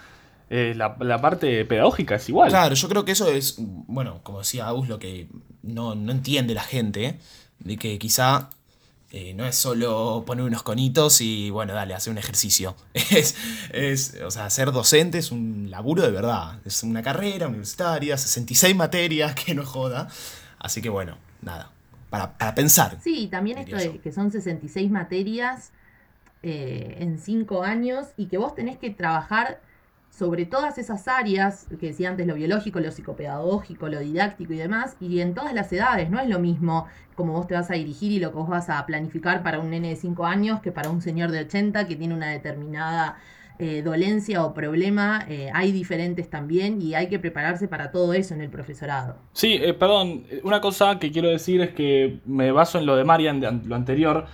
eh, 0.50 0.74
la, 0.76 1.22
parte 1.22 1.66
pedagógica 1.66 2.16
es 2.16 2.28
igual. 2.30 2.50
Claro, 2.50 2.74
yo 2.74 2.90
creo 2.90 3.06
que 3.06 3.12
eso 3.12 3.28
es, 3.28 3.56
bueno, 3.60 4.22
como 4.24 4.40
decía 4.40 4.68
Agus, 4.68 4.88
lo 4.88 4.98
que 4.98 5.28
no, 5.62 5.94
no 5.94 6.12
entiende 6.12 6.56
la 6.56 6.64
gente, 6.64 7.20
de 7.60 7.78
que 7.78 8.00
quizá 8.00 8.50
eh, 9.12 9.36
no 9.36 9.46
es 9.46 9.56
solo 9.56 10.24
poner 10.26 10.44
unos 10.44 10.64
conitos 10.64 11.22
y, 11.22 11.52
bueno, 11.52 11.74
dale, 11.74 11.94
hacer 11.94 12.10
un 12.10 12.18
ejercicio. 12.18 12.76
Es, 13.12 13.36
es, 13.72 14.18
o 14.26 14.32
sea, 14.32 14.50
ser 14.50 14.72
docente 14.72 15.20
es 15.20 15.32
un 15.32 15.70
laburo 15.70 16.02
de 16.02 16.10
verdad, 16.10 16.60
es 16.66 16.82
una 16.82 17.04
carrera 17.04 17.48
universitaria, 17.48 18.18
66 18.18 18.76
materias, 18.76 19.36
que 19.46 19.54
no 19.54 19.66
joda. 19.66 20.08
Así 20.58 20.82
que, 20.82 20.90
bueno, 20.90 21.18
nada, 21.44 21.72
para, 22.14 22.38
para 22.38 22.54
pensar. 22.54 23.00
Sí, 23.02 23.24
y 23.24 23.28
también 23.28 23.58
esto 23.58 23.76
de 23.76 23.98
que 23.98 24.12
son 24.12 24.30
66 24.30 24.92
materias 24.92 25.72
eh, 26.44 26.98
en 27.00 27.18
5 27.18 27.64
años 27.64 28.10
y 28.18 28.28
que 28.28 28.38
vos 28.38 28.54
tenés 28.54 28.78
que 28.78 28.92
trabajar 28.92 29.60
sobre 30.12 30.46
todas 30.46 30.78
esas 30.78 31.08
áreas, 31.08 31.66
que 31.80 31.88
decía 31.88 32.10
antes, 32.10 32.28
lo 32.28 32.36
biológico, 32.36 32.80
lo 32.80 32.92
psicopedagógico, 32.92 33.90
lo 33.90 34.00
didáctico 34.00 34.54
y 34.54 34.58
demás, 34.58 34.96
y 35.00 35.22
en 35.22 35.34
todas 35.34 35.56
las 35.56 35.74
edades, 35.74 36.12
no 36.12 36.20
es 36.20 36.30
lo 36.30 36.38
mismo 36.38 36.86
como 37.16 37.34
vos 37.34 37.48
te 37.48 37.56
vas 37.56 37.72
a 37.72 37.74
dirigir 37.74 38.12
y 38.12 38.20
lo 38.20 38.30
que 38.30 38.38
vos 38.38 38.48
vas 38.48 38.70
a 38.70 38.86
planificar 38.86 39.42
para 39.42 39.60
un 39.60 39.72
nene 39.72 39.90
de 39.90 39.96
5 39.96 40.24
años 40.24 40.62
que 40.62 40.72
para 40.72 40.92
un 40.92 41.02
señor 41.02 41.32
de 41.32 41.40
80 41.40 41.88
que 41.88 41.96
tiene 41.96 42.14
una 42.14 42.30
determinada 42.30 43.18
eh, 43.60 43.82
dolencia 43.84 44.44
o 44.44 44.54
problema, 44.54 45.26
eh, 45.30 45.50
hay 45.54 45.72
diferentes 45.72 46.30
también 46.30 46.82
y 46.82 46.96
hay 46.96 47.08
que 47.08 47.20
prepararse 47.20 47.68
para 47.68 47.92
todo 47.92 48.14
eso 48.14 48.34
en 48.34 48.42
el 48.42 48.50
profesorado. 48.50 49.18
Sí, 49.34 49.60
eh, 49.62 49.74
perdón, 49.74 50.24
eh, 50.30 50.42
una 50.44 50.60
cosa 50.62 51.00
que 51.00 51.12
quiero 51.12 51.30
decir 51.30 51.62
es 51.62 51.72
que 51.72 52.20
me 52.26 52.52
baso 52.52 52.80
en 52.80 52.86
lo 52.86 52.96
de 52.96 53.04
Marian, 53.04 53.40
de 53.40 53.52
lo 53.66 53.76
anterior, 53.76 54.26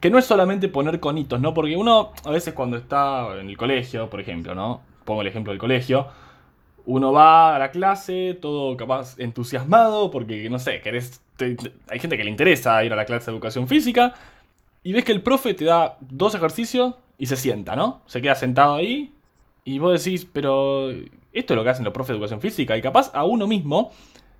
que 0.00 0.10
no 0.10 0.18
es 0.18 0.24
solamente 0.26 0.68
poner 0.68 1.00
conitos, 1.00 1.40
¿no? 1.40 1.54
Porque 1.54 1.76
uno 1.76 2.12
a 2.24 2.30
veces 2.30 2.54
cuando 2.54 2.76
está 2.76 3.38
en 3.40 3.48
el 3.48 3.56
colegio, 3.56 4.10
por 4.10 4.20
ejemplo, 4.20 4.54
¿no? 4.54 4.82
Pongo 5.04 5.22
el 5.22 5.28
ejemplo 5.28 5.52
del 5.52 5.58
colegio, 5.60 6.08
uno 6.84 7.12
va 7.12 7.56
a 7.56 7.58
la 7.58 7.70
clase, 7.70 8.38
todo 8.40 8.76
capaz 8.76 9.18
entusiasmado, 9.18 10.10
porque, 10.10 10.48
no 10.50 10.58
sé, 10.58 10.80
querés, 10.82 11.20
te- 11.36 11.56
hay 11.88 11.98
gente 11.98 12.16
que 12.16 12.24
le 12.24 12.30
interesa 12.30 12.84
ir 12.84 12.92
a 12.92 12.96
la 12.96 13.04
clase 13.04 13.26
de 13.26 13.32
educación 13.32 13.66
física, 13.66 14.14
y 14.84 14.92
ves 14.92 15.04
que 15.04 15.12
el 15.12 15.22
profe 15.22 15.54
te 15.54 15.64
da 15.64 15.96
dos 16.00 16.34
ejercicios 16.34 16.94
y 17.18 17.26
se 17.26 17.36
sienta, 17.36 17.76
¿no? 17.76 18.02
Se 18.06 18.20
queda 18.20 18.34
sentado 18.34 18.74
ahí 18.74 19.12
y 19.64 19.78
vos 19.78 20.04
decís, 20.04 20.26
pero 20.30 20.90
esto 20.90 21.52
es 21.52 21.56
lo 21.56 21.64
que 21.64 21.70
hacen 21.70 21.84
los 21.84 21.92
profes 21.92 22.08
de 22.08 22.14
educación 22.14 22.40
física 22.40 22.76
y 22.76 22.82
capaz 22.82 23.10
a 23.14 23.24
uno 23.24 23.46
mismo 23.46 23.92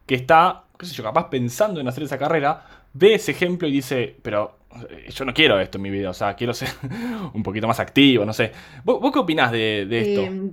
que 0.06 0.14
está, 0.14 0.64
qué 0.78 0.86
sé 0.86 0.94
yo, 0.94 1.02
capaz 1.02 1.28
pensando 1.28 1.80
en 1.80 1.88
hacer 1.88 2.04
esa 2.04 2.18
carrera, 2.18 2.64
ve 2.92 3.14
ese 3.14 3.32
ejemplo 3.32 3.66
y 3.68 3.72
dice, 3.72 4.16
pero 4.22 4.56
eh, 4.88 5.10
yo 5.10 5.24
no 5.24 5.34
quiero 5.34 5.60
esto 5.60 5.78
en 5.78 5.82
mi 5.82 5.90
vida, 5.90 6.10
o 6.10 6.14
sea, 6.14 6.34
quiero 6.34 6.54
ser 6.54 6.68
un 7.34 7.42
poquito 7.42 7.66
más 7.66 7.80
activo, 7.80 8.24
no 8.24 8.32
sé. 8.32 8.52
¿Vos, 8.84 9.12
qué 9.12 9.18
opinás 9.18 9.52
de, 9.52 9.82
esto? 9.82 10.22
Eh, 10.22 10.52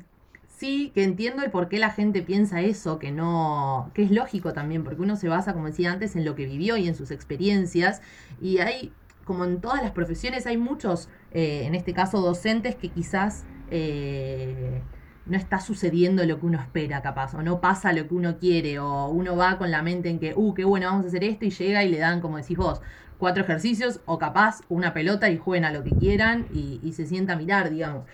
sí, 0.57 0.91
que 0.93 1.03
entiendo 1.03 1.43
el 1.43 1.51
por 1.51 1.69
qué 1.69 1.77
la 1.77 1.91
gente 1.91 2.21
piensa 2.21 2.61
eso, 2.61 2.99
que 2.99 3.11
no, 3.11 3.91
que 3.93 4.03
es 4.03 4.11
lógico 4.11 4.53
también, 4.53 4.83
porque 4.83 5.01
uno 5.01 5.15
se 5.15 5.27
basa, 5.27 5.53
como 5.53 5.67
decía 5.67 5.91
antes, 5.91 6.15
en 6.15 6.25
lo 6.25 6.35
que 6.35 6.45
vivió 6.45 6.77
y 6.77 6.87
en 6.87 6.95
sus 6.95 7.11
experiencias, 7.11 8.01
y 8.41 8.57
hay, 8.57 8.91
como 9.25 9.45
en 9.45 9.61
todas 9.61 9.81
las 9.81 9.91
profesiones, 9.91 10.45
hay 10.45 10.57
muchos, 10.57 11.09
eh, 11.31 11.63
en 11.65 11.75
este 11.75 11.93
caso 11.93 12.21
docentes, 12.21 12.75
que 12.75 12.89
quizás 12.89 13.45
eh, 13.71 14.81
no 15.25 15.37
está 15.37 15.59
sucediendo 15.59 16.25
lo 16.25 16.39
que 16.39 16.45
uno 16.45 16.59
espera, 16.59 17.01
capaz, 17.01 17.33
o 17.33 17.41
no 17.41 17.61
pasa 17.61 17.93
lo 17.93 18.07
que 18.07 18.13
uno 18.13 18.37
quiere, 18.37 18.79
o 18.79 19.07
uno 19.09 19.35
va 19.35 19.57
con 19.57 19.71
la 19.71 19.81
mente 19.81 20.09
en 20.09 20.19
que, 20.19 20.33
uh, 20.35 20.53
qué 20.53 20.65
bueno, 20.65 20.87
vamos 20.87 21.05
a 21.05 21.07
hacer 21.07 21.23
esto, 21.23 21.45
y 21.45 21.49
llega 21.49 21.83
y 21.83 21.89
le 21.89 21.99
dan, 21.99 22.19
como 22.19 22.37
decís 22.37 22.57
vos, 22.57 22.81
cuatro 23.17 23.43
ejercicios, 23.43 24.01
o 24.05 24.17
capaz 24.17 24.61
una 24.69 24.93
pelota 24.93 25.29
y 25.29 25.37
jueguen 25.37 25.65
a 25.65 25.71
lo 25.71 25.83
que 25.83 25.91
quieran 25.91 26.47
y, 26.53 26.79
y 26.83 26.93
se 26.93 27.05
sienta 27.05 27.33
a 27.33 27.35
mirar, 27.37 27.69
digamos. 27.69 28.05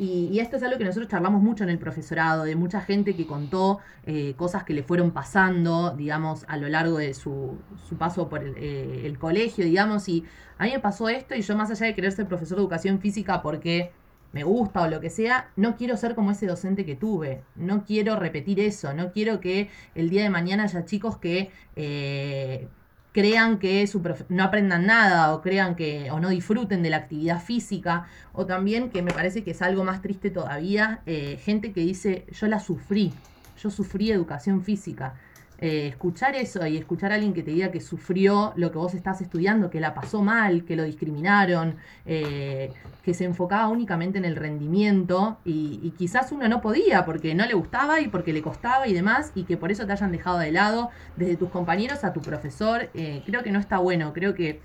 Y, 0.00 0.28
y 0.32 0.38
esto 0.38 0.56
es 0.56 0.62
algo 0.62 0.78
que 0.78 0.84
nosotros 0.84 1.10
charlamos 1.10 1.42
mucho 1.42 1.64
en 1.64 1.70
el 1.70 1.78
profesorado, 1.80 2.44
de 2.44 2.54
mucha 2.54 2.80
gente 2.80 3.16
que 3.16 3.26
contó 3.26 3.80
eh, 4.06 4.34
cosas 4.36 4.62
que 4.62 4.72
le 4.72 4.84
fueron 4.84 5.10
pasando, 5.12 5.90
digamos, 5.96 6.44
a 6.48 6.56
lo 6.56 6.68
largo 6.68 6.98
de 6.98 7.14
su, 7.14 7.64
su 7.88 7.98
paso 7.98 8.28
por 8.28 8.44
el, 8.44 8.54
eh, 8.58 9.06
el 9.06 9.18
colegio, 9.18 9.64
digamos, 9.64 10.08
y 10.08 10.24
a 10.56 10.64
mí 10.64 10.70
me 10.72 10.78
pasó 10.80 11.08
esto 11.08 11.34
y 11.34 11.42
yo 11.42 11.56
más 11.56 11.70
allá 11.72 11.86
de 11.86 11.94
querer 11.96 12.12
ser 12.12 12.28
profesor 12.28 12.56
de 12.58 12.62
educación 12.62 13.00
física 13.00 13.42
porque 13.42 13.90
me 14.32 14.44
gusta 14.44 14.82
o 14.82 14.88
lo 14.88 15.00
que 15.00 15.10
sea, 15.10 15.50
no 15.56 15.76
quiero 15.76 15.96
ser 15.96 16.14
como 16.14 16.30
ese 16.30 16.46
docente 16.46 16.84
que 16.84 16.94
tuve, 16.94 17.42
no 17.56 17.84
quiero 17.84 18.14
repetir 18.16 18.60
eso, 18.60 18.92
no 18.94 19.10
quiero 19.12 19.40
que 19.40 19.68
el 19.94 20.10
día 20.10 20.22
de 20.22 20.30
mañana 20.30 20.64
haya 20.64 20.84
chicos 20.84 21.16
que... 21.18 21.50
eh, 21.76 22.68
crean 23.18 23.58
que 23.58 23.84
su 23.88 24.00
no 24.28 24.44
aprendan 24.44 24.86
nada 24.86 25.34
o 25.34 25.42
crean 25.42 25.74
que 25.74 26.08
o 26.12 26.20
no 26.20 26.28
disfruten 26.28 26.84
de 26.84 26.90
la 26.90 26.98
actividad 26.98 27.42
física 27.42 28.06
o 28.32 28.46
también 28.46 28.90
que 28.90 29.02
me 29.02 29.10
parece 29.10 29.42
que 29.42 29.50
es 29.50 29.60
algo 29.60 29.82
más 29.82 30.02
triste 30.02 30.30
todavía 30.30 31.02
eh, 31.04 31.36
gente 31.42 31.72
que 31.72 31.80
dice 31.80 32.26
yo 32.30 32.46
la 32.46 32.60
sufrí 32.60 33.12
yo 33.60 33.70
sufrí 33.70 34.12
educación 34.12 34.62
física 34.62 35.14
Eh, 35.60 35.88
escuchar 35.88 36.36
eso 36.36 36.64
y 36.68 36.76
escuchar 36.76 37.10
a 37.10 37.16
alguien 37.16 37.34
que 37.34 37.42
te 37.42 37.50
diga 37.50 37.72
que 37.72 37.80
sufrió 37.80 38.52
lo 38.54 38.70
que 38.70 38.78
vos 38.78 38.94
estás 38.94 39.20
estudiando 39.20 39.70
que 39.70 39.80
la 39.80 39.92
pasó 39.92 40.22
mal 40.22 40.64
que 40.64 40.76
lo 40.76 40.84
discriminaron 40.84 41.74
eh, 42.06 42.70
que 43.02 43.12
se 43.12 43.24
enfocaba 43.24 43.66
únicamente 43.66 44.18
en 44.18 44.24
el 44.24 44.36
rendimiento 44.36 45.38
y, 45.44 45.80
y 45.82 45.90
quizás 45.98 46.30
uno 46.30 46.46
no 46.46 46.60
podía 46.60 47.04
porque 47.04 47.34
no 47.34 47.44
le 47.44 47.54
gustaba 47.54 48.00
y 48.00 48.06
porque 48.06 48.32
le 48.32 48.40
costaba 48.40 48.86
y 48.86 48.94
demás 48.94 49.32
y 49.34 49.42
que 49.42 49.56
por 49.56 49.72
eso 49.72 49.84
te 49.84 49.90
hayan 49.90 50.12
dejado 50.12 50.38
de 50.38 50.52
lado 50.52 50.90
desde 51.16 51.36
tus 51.36 51.50
compañeros 51.50 52.04
a 52.04 52.12
tu 52.12 52.20
profesor, 52.20 52.88
eh, 52.94 53.22
creo 53.26 53.42
que 53.42 53.50
no 53.50 53.58
está 53.58 53.78
bueno, 53.78 54.12
creo 54.12 54.34
que 54.34 54.60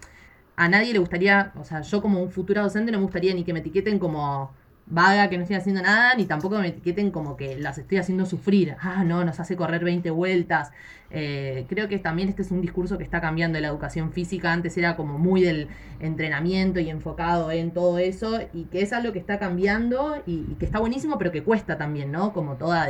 a 0.56 0.70
nadie 0.70 0.94
le 0.94 1.00
gustaría, 1.00 1.52
o 1.60 1.64
sea, 1.64 1.82
yo 1.82 2.02
como 2.02 2.22
un 2.22 2.30
futuro 2.30 2.62
docente 2.62 2.92
no 2.92 3.00
me 3.00 3.06
gustaría 3.06 3.34
ni 3.34 3.44
que 3.44 3.54
me 3.54 3.60
etiqueten 3.60 3.98
como 3.98 4.52
vaga, 4.86 5.30
que 5.30 5.38
no 5.38 5.44
estoy 5.44 5.56
haciendo 5.56 5.82
nada, 5.82 6.16
ni 6.16 6.25
tampoco 6.25 6.60
me 6.60 6.68
etiqueten 6.68 7.12
como 7.12 7.38
que 7.38 7.58
las 7.58 7.78
estoy 7.78 7.98
haciendo 7.98 8.25
sufrir. 8.25 8.75
Ah, 8.80 9.04
no, 9.04 9.24
nos 9.24 9.40
hace 9.40 9.56
correr 9.56 9.84
20 9.84 10.10
vueltas. 10.12 10.72
Eh, 11.10 11.66
creo 11.70 11.88
que 11.88 12.00
también 12.00 12.30
este 12.30 12.42
es 12.42 12.52
un 12.52 12.62
discurso 12.62 12.98
que 12.98 13.04
está 13.04 13.22
cambiando 13.22 13.60
la 13.60 13.68
educación 13.68 14.12
física. 14.12 14.52
Antes 14.52 14.78
era 14.78 14.96
como 14.96 15.18
muy 15.18 15.42
del 15.42 15.68
entrenamiento 16.00 16.80
y 16.80 16.90
enfocado 16.90 17.52
en 17.52 17.72
todo 17.72 17.98
eso, 18.00 18.42
y 18.54 18.66
que 18.66 18.82
es 18.82 18.94
algo 18.94 19.13
que 19.13 19.20
está 19.20 19.40
cambiando 19.40 20.22
y, 20.25 20.44
que 20.60 20.66
está 20.66 20.80
buenísimo, 20.80 21.18
pero 21.18 21.32
que 21.32 21.44
cuesta 21.44 21.78
también, 21.78 22.12
¿no? 22.12 22.34
Como 22.34 22.56
toda 22.56 22.88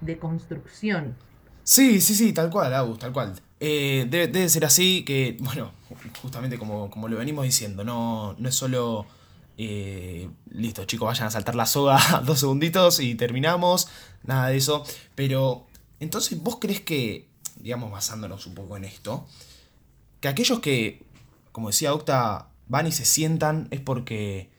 deconstrucción. 0.00 1.14
Sí, 1.62 2.00
sí, 2.00 2.14
sí, 2.14 2.32
tal 2.32 2.50
cual, 2.50 2.72
Agus, 2.74 2.98
tal 2.98 3.12
cual. 3.12 3.34
Eh, 3.58 4.06
debe, 4.08 4.28
debe 4.28 4.48
ser 4.48 4.64
así 4.64 5.04
que, 5.04 5.36
bueno, 5.40 5.72
justamente 6.22 6.58
como, 6.58 6.90
como 6.90 7.08
lo 7.08 7.16
venimos 7.16 7.44
diciendo, 7.44 7.84
no, 7.84 8.34
no 8.38 8.48
es 8.48 8.54
solo, 8.54 9.06
eh, 9.58 10.28
listo, 10.50 10.84
chicos, 10.84 11.06
vayan 11.06 11.28
a 11.28 11.30
saltar 11.30 11.54
la 11.54 11.66
soga 11.66 11.98
dos 12.26 12.40
segunditos 12.40 13.00
y 13.00 13.14
terminamos, 13.14 13.88
nada 14.22 14.48
de 14.48 14.56
eso. 14.56 14.84
Pero, 15.14 15.66
entonces, 16.00 16.42
¿vos 16.42 16.58
crees 16.60 16.80
que, 16.80 17.28
digamos, 17.56 17.90
basándonos 17.90 18.46
un 18.46 18.54
poco 18.54 18.76
en 18.76 18.84
esto, 18.84 19.26
que 20.20 20.28
aquellos 20.28 20.60
que, 20.60 21.04
como 21.52 21.68
decía 21.68 21.94
Octa, 21.94 22.48
van 22.68 22.86
y 22.86 22.92
se 22.92 23.04
sientan 23.04 23.68
es 23.70 23.80
porque 23.80 24.50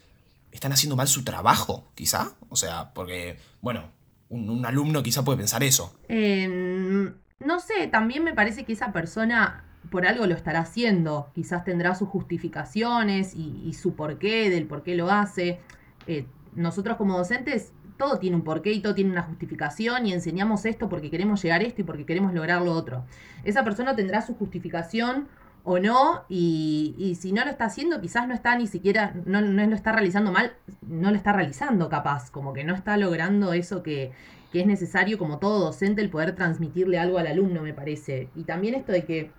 están 0.52 0.72
haciendo 0.72 0.96
mal 0.96 1.08
su 1.08 1.24
trabajo, 1.24 1.88
quizá? 1.94 2.34
O 2.50 2.56
sea, 2.56 2.94
porque, 2.94 3.38
bueno, 3.62 3.92
un, 4.30 4.66
alumno 4.66 5.04
quizá 5.04 5.24
puede 5.24 5.38
pensar 5.38 5.64
eso. 5.64 5.96
Eh, 6.10 7.14
no 7.40 7.60
sé, 7.60 7.88
también 7.88 8.24
me 8.24 8.34
parece 8.34 8.66
que 8.66 8.74
esa 8.74 8.92
persona 8.92 9.67
por 9.90 10.06
algo 10.06 10.26
lo 10.28 10.36
estará 10.36 10.60
haciendo. 10.60 11.30
Quizás 11.34 11.64
tendrá 11.64 11.96
sus 11.96 12.10
justificaciones 12.10 13.34
y, 13.36 13.62
y 13.66 13.74
su 13.74 13.96
porqué, 13.96 14.50
del 14.50 14.66
por 14.66 14.84
qué 14.84 14.96
lo 14.96 15.10
hace. 15.10 15.60
Eh, 16.08 16.26
nosotros 16.56 16.98
como 16.98 17.18
docentes, 17.18 17.72
todo 17.98 18.20
tiene 18.20 18.36
un 18.36 18.44
porqué 18.44 18.72
y 18.72 18.80
todo 18.80 18.96
tiene 18.96 19.12
una 19.12 19.24
justificación 19.24 20.06
y 20.06 20.14
enseñamos 20.14 20.66
esto 20.66 20.90
porque 20.90 21.10
queremos 21.10 21.42
llegar 21.42 21.62
a 21.62 21.64
esto 21.66 21.82
y 21.82 21.84
porque 21.84 22.06
queremos 22.06 22.34
lograr 22.34 22.62
lo 22.62 22.72
otro. 22.72 23.04
Esa 23.44 23.64
persona 23.64 23.96
tendrá 23.96 24.22
su 24.22 24.36
justificación 24.36 25.28
o 25.70 25.80
no, 25.80 26.24
y, 26.30 26.96
y 26.98 27.16
si 27.16 27.34
no 27.34 27.44
lo 27.44 27.52
está 27.52 27.66
haciendo, 27.66 28.00
quizás 28.00 28.26
no 28.26 28.34
está 28.34 28.58
ni 28.58 28.68
siquiera, 28.68 29.14
no, 29.26 29.42
no 29.42 29.66
lo 29.66 29.76
está 29.76 29.92
realizando 29.92 30.32
mal, 30.32 30.54
no 30.82 31.10
lo 31.10 31.18
está 31.18 31.34
realizando 31.34 31.90
capaz, 31.90 32.32
como 32.32 32.54
que 32.54 32.64
no 32.64 32.74
está 32.74 32.96
logrando 32.96 33.52
eso 33.52 33.84
que, 33.84 34.14
que 34.54 34.62
es 34.62 34.66
necesario 34.66 35.18
como 35.18 35.40
todo 35.40 35.60
docente 35.60 36.02
el 36.02 36.10
poder 36.10 36.36
transmitirle 36.36 36.98
algo 37.00 37.18
al 37.18 37.28
alumno, 37.28 37.64
me 37.64 37.74
parece. 37.74 38.30
Y 38.34 38.44
también 38.44 38.76
esto 38.76 38.94
de 38.94 39.04
que 39.04 39.32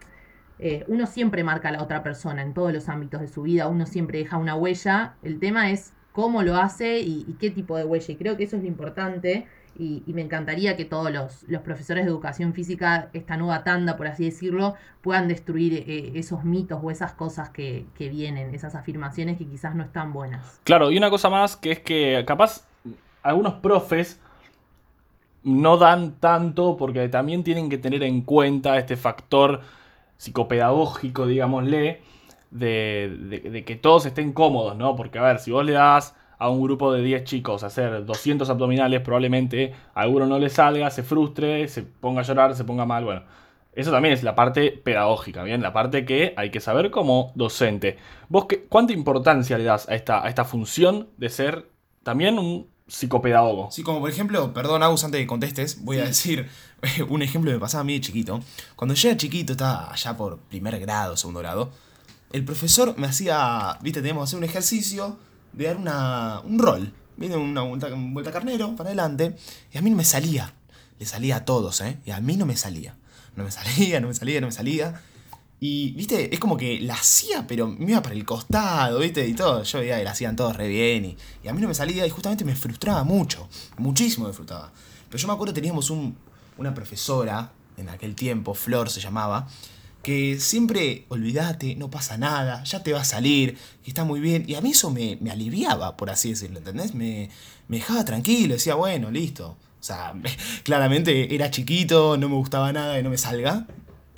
eh, 0.59 0.85
uno 0.89 1.07
siempre 1.07 1.45
marca 1.45 1.69
a 1.69 1.73
la 1.73 1.83
otra 1.83 2.03
persona 2.03 2.43
en 2.43 2.55
todos 2.55 2.73
los 2.73 2.89
ámbitos 2.89 3.21
de 3.21 3.29
su 3.29 3.43
vida, 3.43 3.69
uno 3.69 3.87
siempre 3.87 4.19
deja 4.19 4.37
una 4.37 4.57
huella, 4.57 5.15
el 5.23 5.39
tema 5.39 5.71
es 5.71 5.93
cómo 6.13 6.43
lo 6.43 6.57
hace 6.57 7.01
y, 7.01 7.25
qué 7.39 7.51
tipo 7.51 7.77
de 7.77 7.85
huella, 7.85 8.13
y 8.13 8.17
creo 8.17 8.37
que 8.37 8.45
eso 8.45 8.57
es 8.57 8.63
lo 8.63 8.69
importante. 8.69 9.47
Y, 9.81 10.03
y 10.09 10.13
me 10.13 10.23
encantaría 10.23 10.77
que 10.77 10.85
todos 10.85 11.13
los, 11.13 11.45
los 11.45 11.63
profesores 11.63 12.05
de 12.05 12.11
educación 12.11 12.53
física, 12.53 13.11
esta 13.13 13.37
nueva 13.37 13.63
tanda, 13.63 13.97
por 13.97 14.09
así 14.09 14.25
decirlo, 14.25 14.75
puedan 15.03 15.29
destruir 15.29 15.85
eh, 15.87 16.11
esos 16.17 16.43
mitos 16.43 16.81
o 16.83 16.91
esas 16.91 17.13
cosas 17.13 17.51
que, 17.51 17.87
que 17.95 18.09
vienen, 18.09 18.53
esas 18.53 18.75
afirmaciones 18.75 19.39
que 19.39 19.47
quizás 19.47 19.77
no 19.77 19.85
están 19.85 20.13
buenas. 20.13 20.61
Claro, 20.65 20.91
y 20.91 20.99
una 20.99 21.11
cosa 21.11 21.31
más 21.31 21.57
que 21.57 21.71
es 21.71 21.79
que 21.79 22.25
capaz 22.27 22.67
algunos 23.23 23.55
profes 23.55 24.21
no 25.45 25.77
dan 25.77 26.17
tanto 26.19 26.77
porque 26.77 27.09
también 27.09 27.45
tienen 27.45 27.69
que 27.69 27.79
tener 27.79 28.03
en 28.03 28.23
cuenta 28.23 28.77
este 28.79 28.97
factor 28.97 29.61
psicopedagógico, 30.19 31.27
digámosle, 31.27 32.03
de, 32.51 33.65
que 33.67 33.77
todos 33.77 34.07
estén 34.07 34.33
cómodos, 34.33 34.77
¿no? 34.77 34.97
Porque, 34.97 35.19
a 35.19 35.23
ver, 35.23 35.39
si 35.39 35.51
vos 35.51 35.65
le 35.65 35.73
das 35.73 36.15
a 36.39 36.51
un 36.51 36.63
grupo 36.63 36.93
de 36.93 37.03
10 37.03 37.25
chicos 37.25 37.63
hacer 37.65 38.05
200 38.05 38.49
abdominales, 38.51 39.01
probablemente 39.01 39.75
a 39.95 40.03
alguno 40.03 40.27
no 40.27 40.39
le 40.39 40.51
salga, 40.51 40.91
se 40.91 41.03
frustre, 41.03 41.69
se 41.69 41.83
ponga 41.83 42.21
a 42.21 42.25
llorar, 42.25 42.55
se 42.55 42.65
ponga 42.65 42.85
mal, 42.85 43.05
bueno. 43.05 43.23
Eso 43.73 43.93
también 43.93 44.13
es 44.15 44.25
la 44.25 44.35
parte 44.35 44.73
pedagógica, 44.73 45.45
¿bien? 45.45 45.63
La 45.63 45.73
parte 45.73 46.05
que 46.05 46.35
hay 46.37 46.51
que 46.51 46.59
saber 46.61 46.91
como 46.91 47.33
docente. 47.37 47.97
¿Vos 48.29 48.47
qué, 48.47 48.65
cuánta 48.65 48.93
importancia 48.93 49.57
le 49.57 49.65
das 49.65 49.89
a 49.89 49.95
esta, 49.95 50.25
a 50.25 50.29
esta 50.29 50.45
función 50.45 51.11
de 51.17 51.29
ser 51.29 51.69
también 52.03 52.39
un 52.39 52.69
psicopedagogo? 52.89 53.71
Sí, 53.71 53.83
como 53.83 54.01
por 54.01 54.11
ejemplo, 54.11 54.53
perdón, 54.53 54.83
Agus, 54.83 55.05
antes 55.05 55.19
de 55.19 55.25
que 55.25 55.29
contestes, 55.29 55.85
voy 55.85 55.99
a 55.99 56.05
decir 56.05 56.49
un 57.09 57.23
ejemplo 57.23 57.51
que 57.51 57.57
me 57.57 57.61
pasaba 57.61 57.83
a 57.83 57.85
mí 57.85 57.95
de 57.95 58.01
chiquito. 58.01 58.41
Cuando 58.75 58.95
yo 58.95 59.09
era 59.09 59.17
chiquito, 59.17 59.53
estaba 59.53 59.93
allá 59.93 60.17
por 60.17 60.39
primer 60.39 60.79
grado, 60.81 61.17
segundo 61.17 61.41
grado, 61.41 61.71
el 62.33 62.45
profesor 62.45 62.95
me 62.99 63.07
hacía, 63.07 63.79
viste, 63.81 64.01
teníamos 64.01 64.23
que 64.23 64.29
hacer 64.29 64.39
un 64.39 64.45
ejercicio 64.45 65.19
de 65.53 65.67
dar 65.67 65.77
una, 65.77 66.41
un 66.45 66.59
rol, 66.59 66.93
¿viste? 67.17 67.37
Una 67.37 67.63
vuelta, 67.63 67.87
una 67.89 68.13
vuelta 68.13 68.33
carnero 68.33 68.75
para 68.77 68.89
adelante, 68.89 69.37
y 69.73 69.79
a 69.79 69.83
mí 69.83 69.91
no 69.91 69.97
me 69.97 70.05
salía. 70.05 70.55
Le 70.99 71.07
salía 71.07 71.37
a 71.37 71.45
todos, 71.45 71.81
¿eh? 71.81 71.99
Y 72.05 72.11
a 72.11 72.21
mí 72.21 72.37
no 72.37 72.45
me 72.45 72.57
salía. 72.57 72.97
No 73.37 73.45
me 73.45 73.51
salía, 73.53 74.01
no 74.01 74.09
me 74.09 74.15
salía, 74.15 74.41
no 74.41 74.49
me 74.49 74.53
salía. 74.53 75.01
Y, 75.61 75.93
viste, 75.93 76.33
es 76.33 76.39
como 76.39 76.57
que 76.57 76.79
la 76.81 76.95
hacía, 76.95 77.47
pero 77.47 77.67
me 77.67 77.91
iba 77.91 78.03
para 78.03 78.15
el 78.15 78.25
costado, 78.25 79.01
viste, 79.01 79.27
y 79.27 79.35
todo. 79.35 79.63
Yo 79.65 79.81
veía 79.81 79.99
que 79.99 80.05
la 80.05 80.13
hacían 80.13 80.37
todos 80.37 80.57
re 80.57 80.69
bien, 80.69 81.17
y, 81.43 81.49
a 81.49 81.53
mí 81.53 81.61
no 81.61 81.69
me 81.69 81.75
salía, 81.75 82.07
y 82.07 82.11
justamente 82.11 82.45
me 82.45 82.55
frustraba 82.55 83.03
mucho. 83.05 83.49
Muchísimo 83.77 84.27
me 84.27 84.33
frustraba. 84.33 84.73
Pero 85.09 85.21
yo 85.21 85.27
me 85.27 85.35
acuerdo 85.35 85.55
teníamos 85.55 85.91
un, 85.91 86.17
una 86.59 86.75
profesora, 86.75 87.53
en 87.77 87.89
aquel 87.89 88.15
tiempo, 88.15 88.55
Flor 88.55 88.91
se 88.91 89.01
llamaba, 89.01 89.49
que 90.03 90.39
siempre, 90.39 91.07
olvídate, 91.09 91.75
no 91.77 91.91
pasa 91.91 92.17
nada, 92.17 92.63
ya 92.65 92.83
te 92.83 92.93
va 92.93 93.01
a 93.01 93.05
salir, 93.05 93.59
que 93.83 93.91
está 93.91 94.05
muy 94.05 94.21
bien. 94.21 94.45
Y 94.47 94.55
a 94.55 94.61
mí 94.61 94.71
eso 94.71 94.91
me, 94.91 95.19
me 95.21 95.31
aliviaba, 95.31 95.97
por 95.97 96.11
así 96.11 96.31
decirlo, 96.31 96.59
¿entendés? 96.59 96.95
Me, 96.95 97.31
me 97.69 97.79
dejaba 97.79 98.05
tranquilo, 98.05 98.55
decía, 98.55 98.75
bueno, 98.75 99.11
listo. 99.11 99.57
O 99.81 99.83
sea, 99.83 100.15
claramente 100.65 101.35
era 101.35 101.51
chiquito, 101.51 102.17
no 102.17 102.29
me 102.29 102.37
gustaba 102.37 102.73
nada 102.73 102.97
que 102.97 103.03
no 103.03 103.11
me 103.11 103.19
salga. 103.19 103.67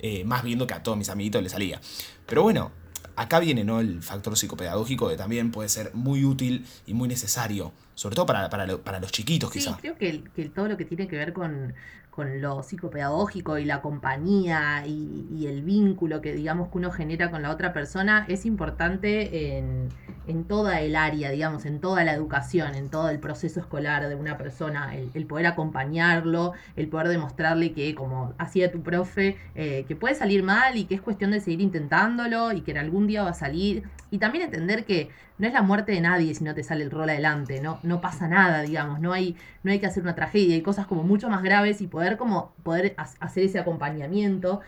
Eh, 0.01 0.23
más 0.23 0.43
viendo 0.43 0.67
que 0.67 0.73
a 0.73 0.83
todos 0.83 0.97
mis 0.97 1.09
amiguitos 1.09 1.41
les 1.41 1.51
salía. 1.51 1.79
Pero 2.25 2.43
bueno, 2.43 2.71
acá 3.15 3.39
viene 3.39 3.63
¿no? 3.63 3.79
el 3.79 4.01
factor 4.01 4.37
psicopedagógico 4.37 5.09
que 5.09 5.15
también 5.15 5.51
puede 5.51 5.69
ser 5.69 5.93
muy 5.93 6.25
útil 6.25 6.65
y 6.85 6.93
muy 6.93 7.07
necesario, 7.07 7.71
sobre 8.01 8.15
todo 8.15 8.25
para, 8.25 8.49
para, 8.49 8.65
lo- 8.65 8.81
para 8.81 8.99
los 8.99 9.11
chiquitos 9.11 9.51
Sí, 9.51 9.59
quizá. 9.59 9.77
creo 9.77 9.95
que, 9.95 10.09
el- 10.09 10.29
que 10.31 10.49
todo 10.49 10.67
lo 10.67 10.75
que 10.75 10.85
tiene 10.85 11.07
que 11.07 11.15
ver 11.17 11.33
con, 11.33 11.73
con 12.09 12.41
lo 12.41 12.63
psicopedagógico 12.63 13.59
y 13.59 13.65
la 13.65 13.79
compañía 13.81 14.83
y, 14.87 15.27
y 15.31 15.45
el 15.45 15.61
vínculo 15.61 16.19
que 16.19 16.33
digamos 16.33 16.69
que 16.69 16.79
uno 16.79 16.89
genera 16.91 17.29
con 17.29 17.43
la 17.43 17.51
otra 17.51 17.73
persona 17.73 18.25
es 18.27 18.47
importante 18.47 19.57
en, 19.59 19.89
en 20.27 20.43
toda 20.45 20.81
el 20.81 20.95
área, 20.95 21.29
digamos, 21.29 21.65
en 21.65 21.79
toda 21.79 22.03
la 22.03 22.13
educación, 22.13 22.73
en 22.73 22.89
todo 22.89 23.09
el 23.11 23.19
proceso 23.19 23.59
escolar 23.59 24.09
de 24.09 24.15
una 24.15 24.35
persona, 24.35 24.95
el, 24.95 25.11
el 25.13 25.25
poder 25.27 25.45
acompañarlo, 25.45 26.53
el 26.75 26.87
poder 26.87 27.07
demostrarle 27.07 27.71
que, 27.73 27.93
como 27.93 28.33
hacía 28.39 28.71
tu 28.71 28.81
profe, 28.81 29.37
eh, 29.53 29.85
que 29.87 29.95
puede 29.95 30.15
salir 30.15 30.41
mal 30.41 30.75
y 30.77 30.85
que 30.85 30.95
es 30.95 31.01
cuestión 31.01 31.29
de 31.31 31.39
seguir 31.39 31.61
intentándolo 31.61 32.51
y 32.51 32.61
que 32.61 32.71
en 32.71 32.77
algún 32.79 33.05
día 33.05 33.21
va 33.23 33.29
a 33.29 33.33
salir. 33.35 33.83
Y 34.11 34.19
también 34.19 34.43
entender 34.45 34.85
que 34.85 35.09
no 35.39 35.47
es 35.47 35.53
la 35.53 35.63
muerte 35.63 35.93
de 35.93 36.01
nadie 36.01 36.35
si 36.35 36.43
no 36.43 36.53
te 36.53 36.63
sale 36.63 36.83
el 36.83 36.91
rol 36.91 37.09
adelante, 37.09 37.61
no, 37.61 37.79
no 37.83 38.01
pasa 38.01 38.27
nada, 38.27 38.61
digamos, 38.61 38.99
no 38.99 39.13
hay, 39.13 39.37
no 39.63 39.71
hay 39.71 39.79
que 39.79 39.87
hacer 39.87 40.03
una 40.03 40.15
tragedia, 40.15 40.55
hay 40.55 40.61
cosas 40.61 40.85
como 40.87 41.03
mucho 41.03 41.29
más 41.29 41.41
graves 41.43 41.81
y 41.81 41.87
poder 41.87 42.17
como 42.17 42.53
poder 42.63 42.93
ha- 42.97 43.07
hacer 43.21 43.43
ese 43.45 43.59
acompañamiento. 43.59 44.61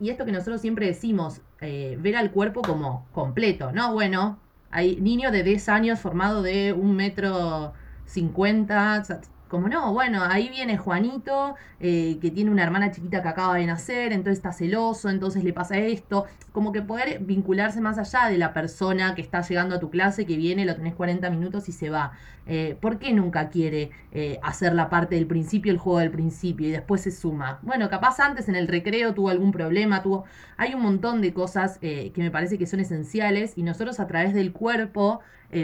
Y 0.00 0.10
esto 0.10 0.24
que 0.24 0.32
nosotros 0.32 0.60
siempre 0.60 0.86
decimos, 0.86 1.40
eh, 1.60 1.96
ver 2.00 2.16
al 2.16 2.30
cuerpo 2.30 2.62
como 2.62 3.06
completo, 3.12 3.72
¿no? 3.72 3.92
Bueno, 3.92 4.38
hay 4.70 4.96
niño 5.00 5.30
de 5.32 5.42
10 5.42 5.68
años 5.68 5.98
formado 6.00 6.42
de 6.42 6.72
un 6.72 6.94
metro 6.96 7.72
cincuenta, 8.06 9.00
o 9.02 9.04
sea, 9.04 9.20
como 9.48 9.68
no, 9.68 9.92
bueno, 9.92 10.22
ahí 10.22 10.48
viene 10.50 10.76
Juanito, 10.76 11.54
eh, 11.80 12.18
que 12.20 12.30
tiene 12.30 12.50
una 12.50 12.62
hermana 12.62 12.90
chiquita 12.90 13.22
que 13.22 13.28
acaba 13.28 13.54
de 13.56 13.66
nacer, 13.66 14.12
entonces 14.12 14.38
está 14.38 14.52
celoso, 14.52 15.08
entonces 15.08 15.42
le 15.42 15.52
pasa 15.52 15.78
esto. 15.78 16.26
Como 16.52 16.70
que 16.72 16.82
poder 16.82 17.20
vincularse 17.20 17.80
más 17.80 17.98
allá 17.98 18.28
de 18.28 18.36
la 18.36 18.52
persona 18.52 19.14
que 19.14 19.22
está 19.22 19.40
llegando 19.40 19.76
a 19.76 19.80
tu 19.80 19.90
clase, 19.90 20.26
que 20.26 20.36
viene, 20.36 20.66
lo 20.66 20.76
tenés 20.76 20.94
40 20.94 21.30
minutos 21.30 21.68
y 21.68 21.72
se 21.72 21.88
va. 21.88 22.12
Eh, 22.46 22.76
¿Por 22.80 22.98
qué 22.98 23.12
nunca 23.12 23.48
quiere 23.48 23.90
eh, 24.12 24.38
hacer 24.42 24.74
la 24.74 24.90
parte 24.90 25.14
del 25.14 25.26
principio, 25.26 25.72
el 25.72 25.78
juego 25.78 26.00
del 26.00 26.10
principio, 26.10 26.68
y 26.68 26.70
después 26.70 27.00
se 27.00 27.10
suma? 27.10 27.58
Bueno, 27.62 27.88
capaz 27.88 28.20
antes 28.20 28.48
en 28.48 28.54
el 28.54 28.68
recreo 28.68 29.14
tuvo 29.14 29.30
algún 29.30 29.52
problema, 29.52 30.02
tuvo... 30.02 30.24
Hay 30.56 30.74
un 30.74 30.82
montón 30.82 31.22
de 31.22 31.32
cosas 31.32 31.78
que 31.78 32.12
me 32.16 32.30
parece 32.30 32.58
que 32.58 32.66
son 32.66 32.80
esenciales 32.80 33.52
y 33.56 33.62
nosotros 33.62 34.00
a 34.00 34.06
través 34.06 34.34
del 34.34 34.52
cuerpo 34.52 35.20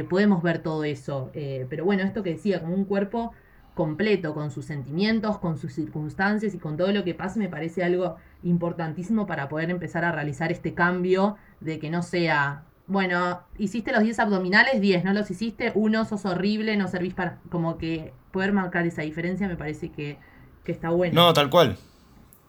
podemos 0.09 0.43
ver 0.43 0.61
todo 0.61 0.85
eso. 0.85 1.33
Pero 1.33 1.85
bueno, 1.85 2.05
esto 2.05 2.23
que 2.23 2.31
decía, 2.31 2.61
como 2.61 2.75
un 2.75 2.85
cuerpo 2.85 3.33
completo, 3.75 4.35
con 4.35 4.51
sus 4.51 4.65
sentimientos, 4.65 5.39
con 5.39 5.59
sus 5.59 5.73
circunstancias 5.73 6.55
y 6.55 6.59
con 6.59 6.77
todo 6.77 6.93
lo 6.93 7.05
que 7.05 7.15
pase, 7.15 7.39
me 7.39 7.49
parece 7.49 7.83
algo 7.83 8.17
importantísimo 8.43 9.27
para 9.27 9.49
poder 9.49 9.71
empezar 9.71 10.05
a 10.05 10.13
realizar 10.13 10.53
este 10.53 10.75
cambio 10.75 11.37
de 11.61 11.79
que 11.79 11.91
no 11.91 12.03
sea, 12.03 12.65
bueno, 12.87 13.41
hiciste 13.59 13.93
los 13.93 14.03
10 14.03 14.19
abdominales, 14.21 14.81
10, 14.81 15.05
no 15.05 15.13
los 15.13 15.31
hiciste, 15.31 15.73
uno, 15.75 16.05
sos 16.05 16.25
horrible, 16.25 16.77
no 16.77 16.89
servís 16.89 17.15
para, 17.15 17.41
como 17.51 17.79
que 17.79 18.13
poder 18.31 18.53
marcar 18.53 18.87
esa 18.87 19.03
diferencia 19.03 19.49
me 19.49 19.57
parece 19.57 19.91
que, 19.91 20.19
que 20.65 20.73
está 20.73 20.91
bueno. 20.91 21.15
No, 21.15 21.33
tal 21.33 21.51
cual. 21.51 21.77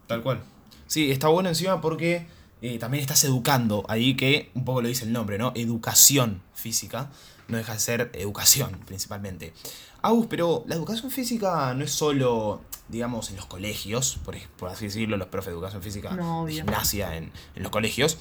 Tal 0.08 0.22
cual. 0.22 0.41
Sí, 0.88 1.12
está 1.12 1.27
bueno 1.29 1.50
encima 1.50 1.82
porque 1.82 2.27
eh, 2.62 2.77
también 2.79 3.01
estás 3.01 3.24
educando 3.24 3.84
ahí 3.88 4.15
que, 4.15 4.51
un 4.53 4.65
poco 4.65 4.82
lo 4.82 4.88
dice 4.88 5.05
el 5.05 5.13
nombre, 5.13 5.38
¿no? 5.38 5.51
Educación 5.55 6.41
física. 6.53 7.10
No 7.48 7.58
deja 7.58 7.74
de 7.74 7.80
ser 7.80 8.12
educación, 8.14 8.80
principalmente. 8.86 9.54
Agus, 10.02 10.28
pero 10.30 10.64
la 10.68 10.75
educación 10.75 11.12
física 11.12 11.74
no 11.74 11.84
es 11.84 11.92
solo, 11.92 12.62
digamos, 12.90 13.30
en 13.30 13.36
los 13.38 13.46
colegios, 13.46 14.20
por, 14.24 14.36
por 14.58 14.70
así 14.70 14.86
decirlo, 14.86 15.18
los 15.18 15.28
profes 15.30 15.48
de 15.48 15.54
educación 15.54 15.82
física, 15.82 16.12
No, 16.12 16.46
de 16.46 16.54
obvio. 16.54 16.56
gimnasia 16.64 17.16
en, 17.18 17.32
en 17.56 17.64
los 17.64 17.72
colegios, 17.72 18.18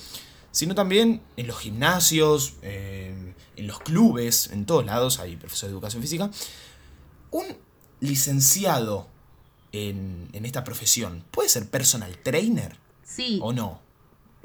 sino 0.51 0.75
también 0.75 1.21
en 1.37 1.47
los 1.47 1.59
gimnasios, 1.59 2.55
eh, 2.63 3.35
en 3.57 3.67
los 3.67 3.81
clubes, 3.81 4.51
en 4.53 4.65
todos 4.67 4.85
lados 4.87 5.19
hay 5.21 5.37
profesores 5.37 5.71
de 5.73 5.75
educación 5.77 6.03
física. 6.03 6.31
Un 7.31 7.45
licenciado 8.01 9.09
en, 9.73 10.29
en 10.33 10.45
esta 10.47 10.65
profesión 10.65 11.25
puede 11.31 11.49
ser 11.49 11.69
personal 11.69 12.17
trainer 12.19 12.77
Sí. 13.03 13.39
o 13.43 13.53
no. 13.53 13.81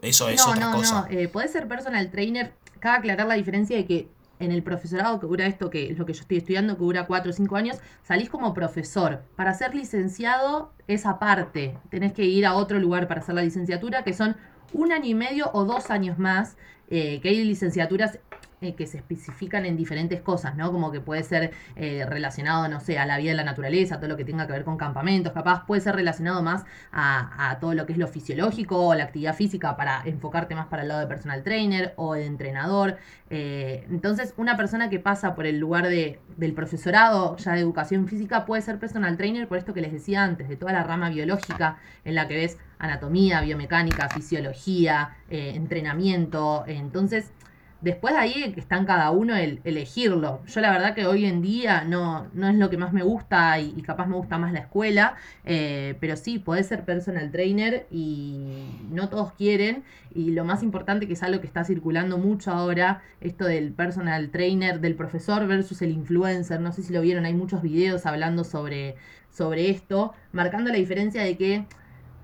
Eso 0.02 0.30
es 0.30 0.38
no, 0.46 0.52
otra 0.52 0.72
no, 0.72 0.78
cosa. 0.78 1.08
no. 1.10 1.18
Eh, 1.18 1.28
podés 1.28 1.52
ser 1.52 1.68
personal 1.68 2.10
trainer. 2.12 2.54
Cabe 2.80 2.98
aclarar 3.00 3.28
la 3.28 3.36
diferencia 3.36 3.76
de 3.78 3.86
que 3.86 4.08
en 4.40 4.52
el 4.52 4.64
profesorado 4.64 5.20
que 5.20 5.28
dura 5.28 5.46
esto, 5.46 5.70
que 5.70 5.92
es 5.92 5.98
lo 5.98 6.06
que 6.06 6.14
yo 6.14 6.22
estoy 6.22 6.38
estudiando, 6.38 6.76
que 6.76 6.84
dura 6.84 7.06
4 7.06 7.30
o 7.30 7.34
5 7.34 7.56
años, 7.56 7.78
salís 8.04 8.30
como 8.30 8.54
profesor. 8.54 9.22
Para 9.36 9.54
ser 9.54 9.76
licenciado 9.76 10.72
es 10.88 11.06
aparte. 11.06 11.78
Tenés 11.90 12.14
que 12.14 12.26
ir 12.26 12.46
a 12.46 12.54
otro 12.56 12.80
lugar 12.80 13.08
para 13.08 13.22
hacer 13.22 13.36
la 13.36 13.44
licenciatura, 13.44 14.04
que 14.04 14.14
son 14.14 14.38
un 14.74 14.92
año 14.92 15.08
y 15.08 15.14
medio 15.14 15.50
o 15.54 15.66
dos 15.66 15.90
años 15.92 16.18
más, 16.18 16.58
eh, 16.90 17.20
que 17.22 17.30
hay 17.30 17.44
licenciaturas 17.44 18.20
eh, 18.62 18.76
que 18.76 18.88
se 18.88 18.98
especifican 18.98 19.66
en 19.66 19.78
diferentes 19.78 20.20
cosas, 20.22 20.58
¿no? 20.58 20.70
Como 20.74 20.92
que 20.92 21.00
puede 21.00 21.24
ser 21.24 21.52
eh, 21.78 22.06
relacionado, 22.06 22.68
no 22.68 22.82
sé, 22.82 23.00
a 23.00 23.06
la 23.06 23.18
vida 23.18 23.32
de 23.32 23.38
la 23.38 23.46
naturaleza, 23.46 24.00
todo 24.00 24.10
lo 24.10 24.18
que 24.18 24.26
tenga 24.26 24.48
que 24.48 24.52
ver 24.52 24.66
con 24.66 24.76
campamentos, 24.76 25.32
capaz 25.32 25.66
puede 25.66 25.80
ser 25.80 25.96
relacionado 25.96 26.44
más 26.44 26.66
a, 26.92 27.58
todo 27.62 27.74
lo 27.74 27.86
que 27.86 27.94
es 27.94 27.98
lo 27.98 28.10
fisiológico 28.10 28.88
o 28.88 28.94
la 28.96 29.06
actividad 29.06 29.34
física 29.34 29.78
para 29.78 30.02
enfocarte 30.04 30.56
más 30.56 30.68
para 30.68 30.82
el 30.82 30.90
lado 30.90 31.00
de 31.00 31.08
personal 31.08 31.42
trainer 31.42 31.94
o 31.96 32.16
de 32.16 32.26
entrenador. 32.26 32.98
Eh, 33.30 33.86
entonces, 33.90 34.34
una 34.36 34.58
persona 34.58 34.90
que 34.90 35.00
pasa 35.00 35.36
por 35.36 35.46
el 35.46 35.58
lugar 35.58 35.88
de, 35.88 36.20
del 36.36 36.52
profesorado 36.52 37.38
ya 37.38 37.54
de 37.54 37.62
educación 37.62 38.10
física 38.10 38.46
puede 38.46 38.62
ser 38.62 38.78
personal 38.78 39.16
trainer 39.16 39.48
por 39.48 39.58
esto 39.58 39.74
que 39.74 39.80
les 39.80 39.94
decía 39.94 40.22
antes, 40.22 40.50
de 40.50 40.58
toda 40.58 40.74
la 40.74 40.84
rama 40.84 41.10
biológica 41.10 41.78
en 42.04 42.14
la 42.14 42.28
que 42.28 42.36
ves 42.36 42.58
anatomía, 42.78 43.40
biomecánica, 43.40 44.10
fisiología, 44.10 45.16
entrenamiento. 45.30 46.64
Entonces, 46.68 47.32
Después 47.82 48.14
de 48.14 48.20
ahí 48.20 48.52
que 48.54 48.60
está 48.60 48.78
en 48.78 48.86
cada 48.86 49.10
uno 49.12 49.36
el 49.38 49.62
elegirlo. 49.64 50.42
Yo 50.48 50.60
la 50.60 50.72
verdad 50.72 50.94
que 50.96 51.06
hoy 51.06 51.26
en 51.26 51.42
día 51.42 51.86
no, 51.86 52.28
no 52.34 52.50
es 52.50 52.56
lo 52.56 52.70
que 52.70 52.76
más 52.78 52.92
me 52.92 53.04
gusta 53.04 53.58
y, 53.60 53.74
y 53.78 53.82
capaz 53.84 54.06
me 54.06 54.16
gusta 54.16 54.38
más 54.38 54.52
la 54.52 54.60
escuela, 54.60 55.16
eh, 55.46 55.96
pero 56.02 56.18
sí, 56.18 56.40
podés 56.40 56.68
ser 56.68 56.84
personal 56.84 57.32
trainer 57.32 57.88
y 57.90 58.68
no 58.92 59.08
todos 59.08 59.32
quieren. 59.34 59.84
Y 60.14 60.32
lo 60.32 60.44
más 60.44 60.62
importante 60.62 61.08
que 61.08 61.14
es 61.14 61.24
algo 61.24 61.40
que 61.40 61.48
está 61.48 61.64
circulando 61.64 62.18
mucho 62.18 62.52
ahora, 62.52 63.02
esto 63.22 63.46
del 63.46 63.72
personal 63.72 64.30
trainer, 64.30 64.82
del 64.82 64.96
profesor 64.96 65.48
versus 65.48 65.82
el 65.82 65.92
influencer. 65.92 66.60
No 66.60 66.74
sé 66.74 66.84
si 66.84 66.92
lo 66.92 67.02
vieron, 67.02 67.26
hay 67.26 67.34
muchos 67.34 67.62
videos 67.62 68.06
hablando 68.06 68.44
sobre, 68.44 68.96
sobre 69.30 69.70
esto, 69.70 70.14
marcando 70.34 70.70
la 70.70 70.78
diferencia 70.78 71.24
de 71.24 71.38
que 71.38 71.66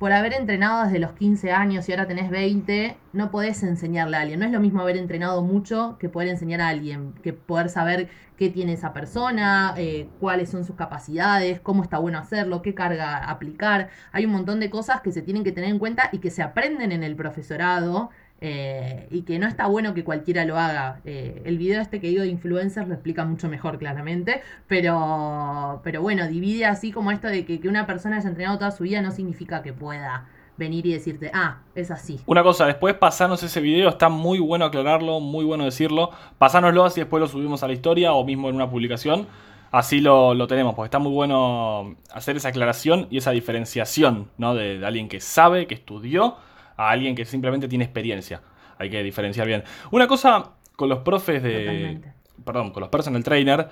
por 0.05 0.13
haber 0.13 0.33
entrenado 0.33 0.83
desde 0.83 0.99
los 0.99 1.13
15 1.13 1.51
años 1.51 1.89
y 1.89 1.91
ahora 1.91 2.05
tenés 2.05 2.29
20, 2.29 2.95
no 3.13 3.31
podés 3.31 3.63
enseñarle 3.63 4.17
a 4.17 4.21
alguien. 4.21 4.39
No 4.39 4.45
es 4.45 4.51
lo 4.51 4.59
mismo 4.59 4.81
haber 4.81 4.97
entrenado 4.97 5.41
mucho 5.41 5.97
que 5.99 6.09
poder 6.09 6.29
enseñar 6.29 6.61
a 6.61 6.67
alguien, 6.67 7.15
que 7.23 7.33
poder 7.33 7.69
saber 7.69 8.07
qué 8.37 8.51
tiene 8.51 8.73
esa 8.73 8.93
persona, 8.93 9.73
eh, 9.77 10.07
cuáles 10.19 10.51
son 10.51 10.63
sus 10.63 10.75
capacidades, 10.75 11.59
cómo 11.59 11.81
está 11.81 11.97
bueno 11.97 12.19
hacerlo, 12.19 12.61
qué 12.61 12.75
carga 12.75 13.17
aplicar. 13.17 13.89
Hay 14.11 14.27
un 14.27 14.31
montón 14.33 14.59
de 14.59 14.69
cosas 14.69 15.01
que 15.01 15.11
se 15.11 15.23
tienen 15.23 15.43
que 15.43 15.51
tener 15.51 15.71
en 15.71 15.79
cuenta 15.79 16.09
y 16.11 16.19
que 16.19 16.29
se 16.29 16.43
aprenden 16.43 16.91
en 16.91 17.01
el 17.01 17.15
profesorado. 17.15 18.11
Eh, 18.47 19.07
y 19.09 19.23
que 19.23 19.39
no 19.39 19.47
está 19.47 19.65
bueno 19.65 19.95
que 19.95 20.03
cualquiera 20.03 20.45
lo 20.45 20.59
haga. 20.59 21.01
Eh, 21.03 21.41
el 21.45 21.57
video 21.57 21.81
este 21.81 21.99
que 21.99 22.09
digo 22.09 22.21
de 22.21 22.27
influencers 22.27 22.87
lo 22.87 22.93
explica 22.93 23.25
mucho 23.25 23.49
mejor, 23.49 23.79
claramente. 23.79 24.43
Pero, 24.67 25.81
pero 25.83 26.03
bueno, 26.03 26.27
divide 26.27 26.67
así 26.67 26.91
como 26.91 27.09
esto 27.09 27.27
de 27.27 27.43
que, 27.43 27.67
una 27.67 27.87
persona 27.87 28.17
haya 28.17 28.29
entrenado 28.29 28.59
toda 28.59 28.69
su 28.69 28.83
vida 28.83 29.01
no 29.01 29.09
significa 29.09 29.63
que 29.63 29.73
pueda 29.73 30.27
venir 30.57 30.85
y 30.85 30.93
decirte, 30.93 31.31
ah, 31.33 31.61
es 31.73 31.89
así. 31.89 32.19
Una 32.27 32.43
cosa, 32.43 32.67
después 32.67 32.93
pasanos 32.93 33.41
ese 33.41 33.61
video, 33.61 33.89
está 33.89 34.09
muy 34.09 34.37
bueno 34.37 34.65
aclararlo, 34.65 35.19
muy 35.19 35.43
bueno 35.43 35.65
decirlo. 35.65 36.11
Pasánoslo 36.37 36.85
así 36.85 37.01
después 37.01 37.19
lo 37.19 37.27
subimos 37.27 37.63
a 37.63 37.67
la 37.67 37.73
historia 37.73 38.13
o 38.13 38.23
mismo 38.23 38.49
en 38.49 38.57
una 38.57 38.69
publicación. 38.69 39.25
Así 39.71 40.01
lo, 40.01 40.35
lo 40.35 40.45
tenemos, 40.45 40.75
porque 40.75 40.85
está 40.85 40.99
muy 40.99 41.11
bueno 41.11 41.95
hacer 42.13 42.37
esa 42.37 42.49
aclaración 42.49 43.07
y 43.09 43.17
esa 43.17 43.31
diferenciación, 43.31 44.29
¿no? 44.37 44.53
De 44.53 44.85
alguien 44.85 45.09
que 45.09 45.19
sabe, 45.19 45.65
que 45.65 45.73
estudió, 45.73 46.35
a 46.77 46.89
alguien 46.89 47.15
que 47.15 47.25
simplemente 47.25 47.67
tiene 47.67 47.83
experiencia. 47.83 48.41
Hay 48.77 48.89
que 48.89 49.01
diferenciar 49.03 49.47
bien. 49.47 49.63
Una 49.91 50.07
cosa 50.07 50.51
con 50.75 50.89
los 50.89 50.99
profes 50.99 51.41
de. 51.41 51.59
Totalmente. 51.59 52.13
Perdón, 52.43 52.71
con 52.71 52.81
los 52.81 52.89
personal 52.89 53.23
trainer, 53.23 53.69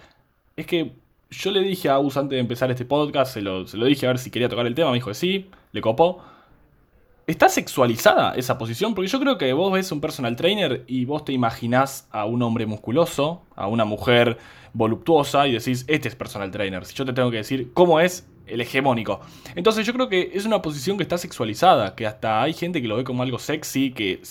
es 0.55 0.65
que 0.65 0.93
yo 1.29 1.51
le 1.51 1.61
dije 1.61 1.89
a 1.89 1.95
Agus 1.95 2.15
antes 2.17 2.35
de 2.35 2.39
empezar 2.39 2.71
este 2.71 2.85
podcast, 2.85 3.33
se 3.33 3.41
lo, 3.41 3.67
se 3.67 3.77
lo 3.77 3.85
dije 3.85 4.05
a 4.05 4.09
ver 4.09 4.19
si 4.19 4.29
quería 4.29 4.49
tocar 4.49 4.65
el 4.65 4.75
tema, 4.75 4.89
me 4.89 4.95
dijo 4.95 5.09
que 5.09 5.15
sí, 5.15 5.49
le 5.71 5.81
copó. 5.81 6.23
¿Está 7.25 7.47
sexualizada 7.47 8.33
esa 8.35 8.57
posición? 8.57 8.93
Porque 8.93 9.07
yo 9.09 9.19
creo 9.19 9.37
que 9.37 9.51
vos 9.53 9.71
ves 9.71 9.91
un 9.91 10.01
personal 10.01 10.35
trainer 10.35 10.83
y 10.87 11.05
vos 11.05 11.23
te 11.23 11.31
imaginás 11.31 12.07
a 12.11 12.25
un 12.25 12.41
hombre 12.41 12.65
musculoso, 12.65 13.43
a 13.55 13.67
una 13.67 13.85
mujer 13.85 14.37
voluptuosa 14.73 15.47
y 15.47 15.53
decís, 15.53 15.85
este 15.87 16.09
es 16.09 16.15
personal 16.15 16.51
trainer. 16.51 16.83
Si 16.83 16.93
yo 16.93 17.05
te 17.05 17.13
tengo 17.13 17.31
que 17.31 17.37
decir 17.37 17.71
cómo 17.73 18.01
es 18.01 18.27
el 18.47 18.62
hegemónico. 18.62 19.21
Entonces 19.56 19.86
yo 19.86 19.93
creo 19.93 20.10
que 20.10 20.32
es 20.34 20.45
una 20.45 20.62
posición 20.62 20.97
que 20.97 21.03
está 21.03 21.17
sexualizada, 21.17 21.95
que 21.95 22.06
hasta 22.06 22.41
hay 22.41 22.53
gente 22.53 22.82
que 22.82 22.88
lo 22.88 22.97
ve 22.97 23.03
como 23.03 23.23
algo 23.23 23.39
sexy, 23.39 23.91
que 23.91 24.21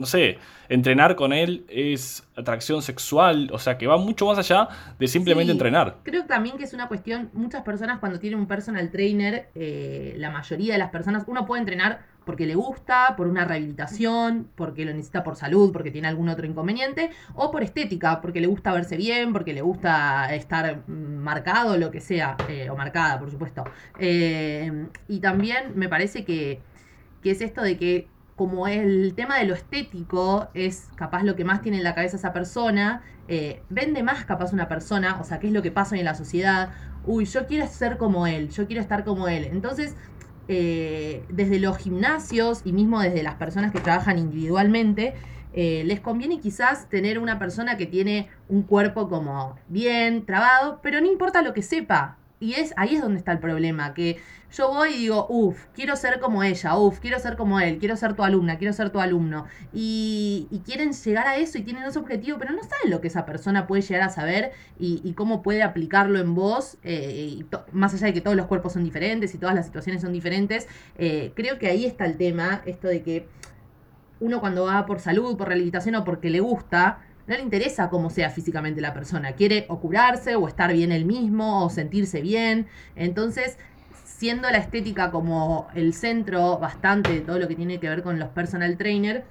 no 0.00 0.06
sé, 0.06 0.38
entrenar 0.70 1.14
con 1.14 1.32
él 1.32 1.64
es 1.68 2.26
atracción 2.34 2.80
sexual, 2.80 3.50
o 3.52 3.58
sea, 3.58 3.76
que 3.76 3.86
va 3.86 3.98
mucho 3.98 4.26
más 4.26 4.38
allá 4.38 4.68
de 4.98 5.06
simplemente 5.06 5.52
Sí, 5.52 5.52
entrenar. 5.52 5.96
Creo 6.02 6.24
también 6.24 6.56
que 6.56 6.64
es 6.64 6.72
una 6.72 6.88
cuestión, 6.88 7.30
muchas 7.34 7.62
personas 7.62 7.98
cuando 7.98 8.18
tienen 8.18 8.40
un 8.40 8.46
personal 8.46 8.90
trainer, 8.90 9.50
eh, 9.54 10.14
la 10.16 10.30
mayoría 10.30 10.72
de 10.72 10.78
las 10.78 10.90
personas, 10.90 11.24
uno 11.26 11.44
puede 11.44 11.60
entrenar 11.60 12.00
porque 12.24 12.46
le 12.46 12.54
gusta, 12.54 13.14
por 13.16 13.26
una 13.26 13.44
rehabilitación, 13.44 14.48
porque 14.54 14.84
lo 14.84 14.92
necesita 14.92 15.22
por 15.22 15.36
salud, 15.36 15.72
porque 15.72 15.90
tiene 15.90 16.08
algún 16.08 16.28
otro 16.28 16.46
inconveniente, 16.46 17.10
o 17.34 17.50
por 17.50 17.62
estética, 17.62 18.20
porque 18.20 18.40
le 18.40 18.46
gusta 18.46 18.72
verse 18.72 18.96
bien, 18.96 19.32
porque 19.32 19.52
le 19.52 19.62
gusta 19.62 20.32
estar 20.34 20.86
marcado, 20.88 21.76
lo 21.76 21.90
que 21.90 22.00
sea, 22.00 22.36
eh, 22.48 22.70
o 22.70 22.76
marcada, 22.76 23.18
por 23.18 23.30
supuesto. 23.30 23.64
Eh, 23.98 24.86
y 25.08 25.20
también 25.20 25.72
me 25.74 25.88
parece 25.88 26.24
que, 26.24 26.60
que 27.22 27.32
es 27.32 27.40
esto 27.40 27.62
de 27.62 27.76
que 27.76 28.08
como 28.40 28.66
el 28.68 29.12
tema 29.14 29.38
de 29.38 29.44
lo 29.44 29.52
estético 29.52 30.48
es 30.54 30.88
capaz 30.94 31.24
lo 31.24 31.36
que 31.36 31.44
más 31.44 31.60
tiene 31.60 31.76
en 31.76 31.84
la 31.84 31.94
cabeza 31.94 32.16
esa 32.16 32.32
persona, 32.32 33.02
eh, 33.28 33.60
vende 33.68 34.02
más 34.02 34.24
capaz 34.24 34.54
una 34.54 34.66
persona, 34.66 35.18
o 35.20 35.24
sea, 35.24 35.38
qué 35.38 35.48
es 35.48 35.52
lo 35.52 35.60
que 35.60 35.70
pasa 35.70 35.94
en 35.98 36.06
la 36.06 36.14
sociedad. 36.14 36.70
Uy, 37.04 37.26
yo 37.26 37.46
quiero 37.46 37.66
ser 37.66 37.98
como 37.98 38.26
él, 38.26 38.48
yo 38.48 38.66
quiero 38.66 38.80
estar 38.80 39.04
como 39.04 39.28
él. 39.28 39.44
Entonces, 39.44 39.94
eh, 40.48 41.22
desde 41.28 41.60
los 41.60 41.76
gimnasios 41.76 42.62
y 42.64 42.72
mismo 42.72 43.02
desde 43.02 43.22
las 43.22 43.34
personas 43.34 43.72
que 43.72 43.80
trabajan 43.80 44.18
individualmente, 44.18 45.12
eh, 45.52 45.82
les 45.84 46.00
conviene 46.00 46.40
quizás 46.40 46.88
tener 46.88 47.18
una 47.18 47.38
persona 47.38 47.76
que 47.76 47.84
tiene 47.84 48.30
un 48.48 48.62
cuerpo 48.62 49.10
como 49.10 49.56
bien, 49.68 50.24
trabado, 50.24 50.80
pero 50.82 51.02
no 51.02 51.08
importa 51.08 51.42
lo 51.42 51.52
que 51.52 51.60
sepa. 51.60 52.16
Y 52.40 52.54
es 52.54 52.72
ahí 52.76 52.94
es 52.94 53.02
donde 53.02 53.18
está 53.18 53.32
el 53.32 53.38
problema, 53.38 53.92
que 53.92 54.18
yo 54.56 54.68
voy 54.68 54.94
y 54.94 54.98
digo, 54.98 55.26
uff, 55.28 55.66
quiero 55.74 55.94
ser 55.94 56.18
como 56.20 56.42
ella, 56.42 56.76
uff, 56.76 56.98
quiero 56.98 57.18
ser 57.18 57.36
como 57.36 57.60
él, 57.60 57.78
quiero 57.78 57.96
ser 57.96 58.14
tu 58.14 58.24
alumna, 58.24 58.58
quiero 58.58 58.72
ser 58.72 58.90
tu 58.90 58.98
alumno. 58.98 59.44
Y, 59.72 60.48
quieren 60.64 60.92
llegar 60.92 61.26
a 61.26 61.36
eso 61.36 61.58
y 61.58 61.62
tienen 61.62 61.84
ese 61.84 61.98
objetivo, 61.98 62.38
pero 62.38 62.52
no 62.52 62.62
saben 62.62 62.90
lo 62.90 63.00
que 63.00 63.08
esa 63.08 63.26
persona 63.26 63.66
puede 63.66 63.82
llegar 63.82 64.02
a 64.02 64.08
saber 64.08 64.52
y, 64.78 65.00
y 65.04 65.12
cómo 65.12 65.42
puede 65.42 65.62
aplicarlo 65.62 66.18
en 66.18 66.34
vos, 66.34 66.78
eh, 66.82 67.28
y 67.28 67.46
más 67.72 67.94
allá 67.94 68.06
de 68.06 68.14
que 68.14 68.20
todos 68.20 68.36
los 68.36 68.46
cuerpos 68.46 68.72
son 68.72 68.84
diferentes 68.84 69.34
y 69.34 69.38
todas 69.38 69.54
las 69.54 69.66
situaciones 69.66 70.02
son 70.02 70.12
diferentes, 70.12 70.66
eh, 70.98 71.32
creo 71.34 71.58
que 71.58 71.68
ahí 71.68 71.84
está 71.84 72.06
el 72.06 72.16
tema, 72.16 72.62
esto 72.66 72.88
de 72.88 73.02
que 73.02 73.28
uno 74.20 74.40
cuando 74.40 74.66
va 74.66 74.86
por 74.86 75.00
salud, 75.00 75.36
por 75.36 75.48
rehabilitación 75.48 75.94
o 75.96 76.04
porque 76.04 76.30
le 76.30 76.40
gusta, 76.40 77.00
no 77.30 77.36
le 77.36 77.42
interesa 77.42 77.88
cómo 77.88 78.10
sea 78.10 78.28
físicamente 78.28 78.80
la 78.80 78.92
persona. 78.92 79.32
Quiere 79.32 79.64
o 79.68 79.78
curarse 79.78 80.34
o 80.34 80.48
estar 80.48 80.72
bien 80.72 80.90
él 80.90 81.04
mismo 81.04 81.64
o 81.64 81.70
sentirse 81.70 82.20
bien. 82.20 82.66
Entonces, 82.96 83.56
siendo 84.04 84.50
la 84.50 84.58
estética 84.58 85.12
como 85.12 85.68
el 85.74 85.94
centro 85.94 86.58
bastante 86.58 87.12
de 87.12 87.20
todo 87.20 87.38
lo 87.38 87.46
que 87.46 87.54
tiene 87.54 87.78
que 87.78 87.88
ver 87.88 88.02
con 88.02 88.18
los 88.18 88.30
personal 88.30 88.76
trainer, 88.76 89.24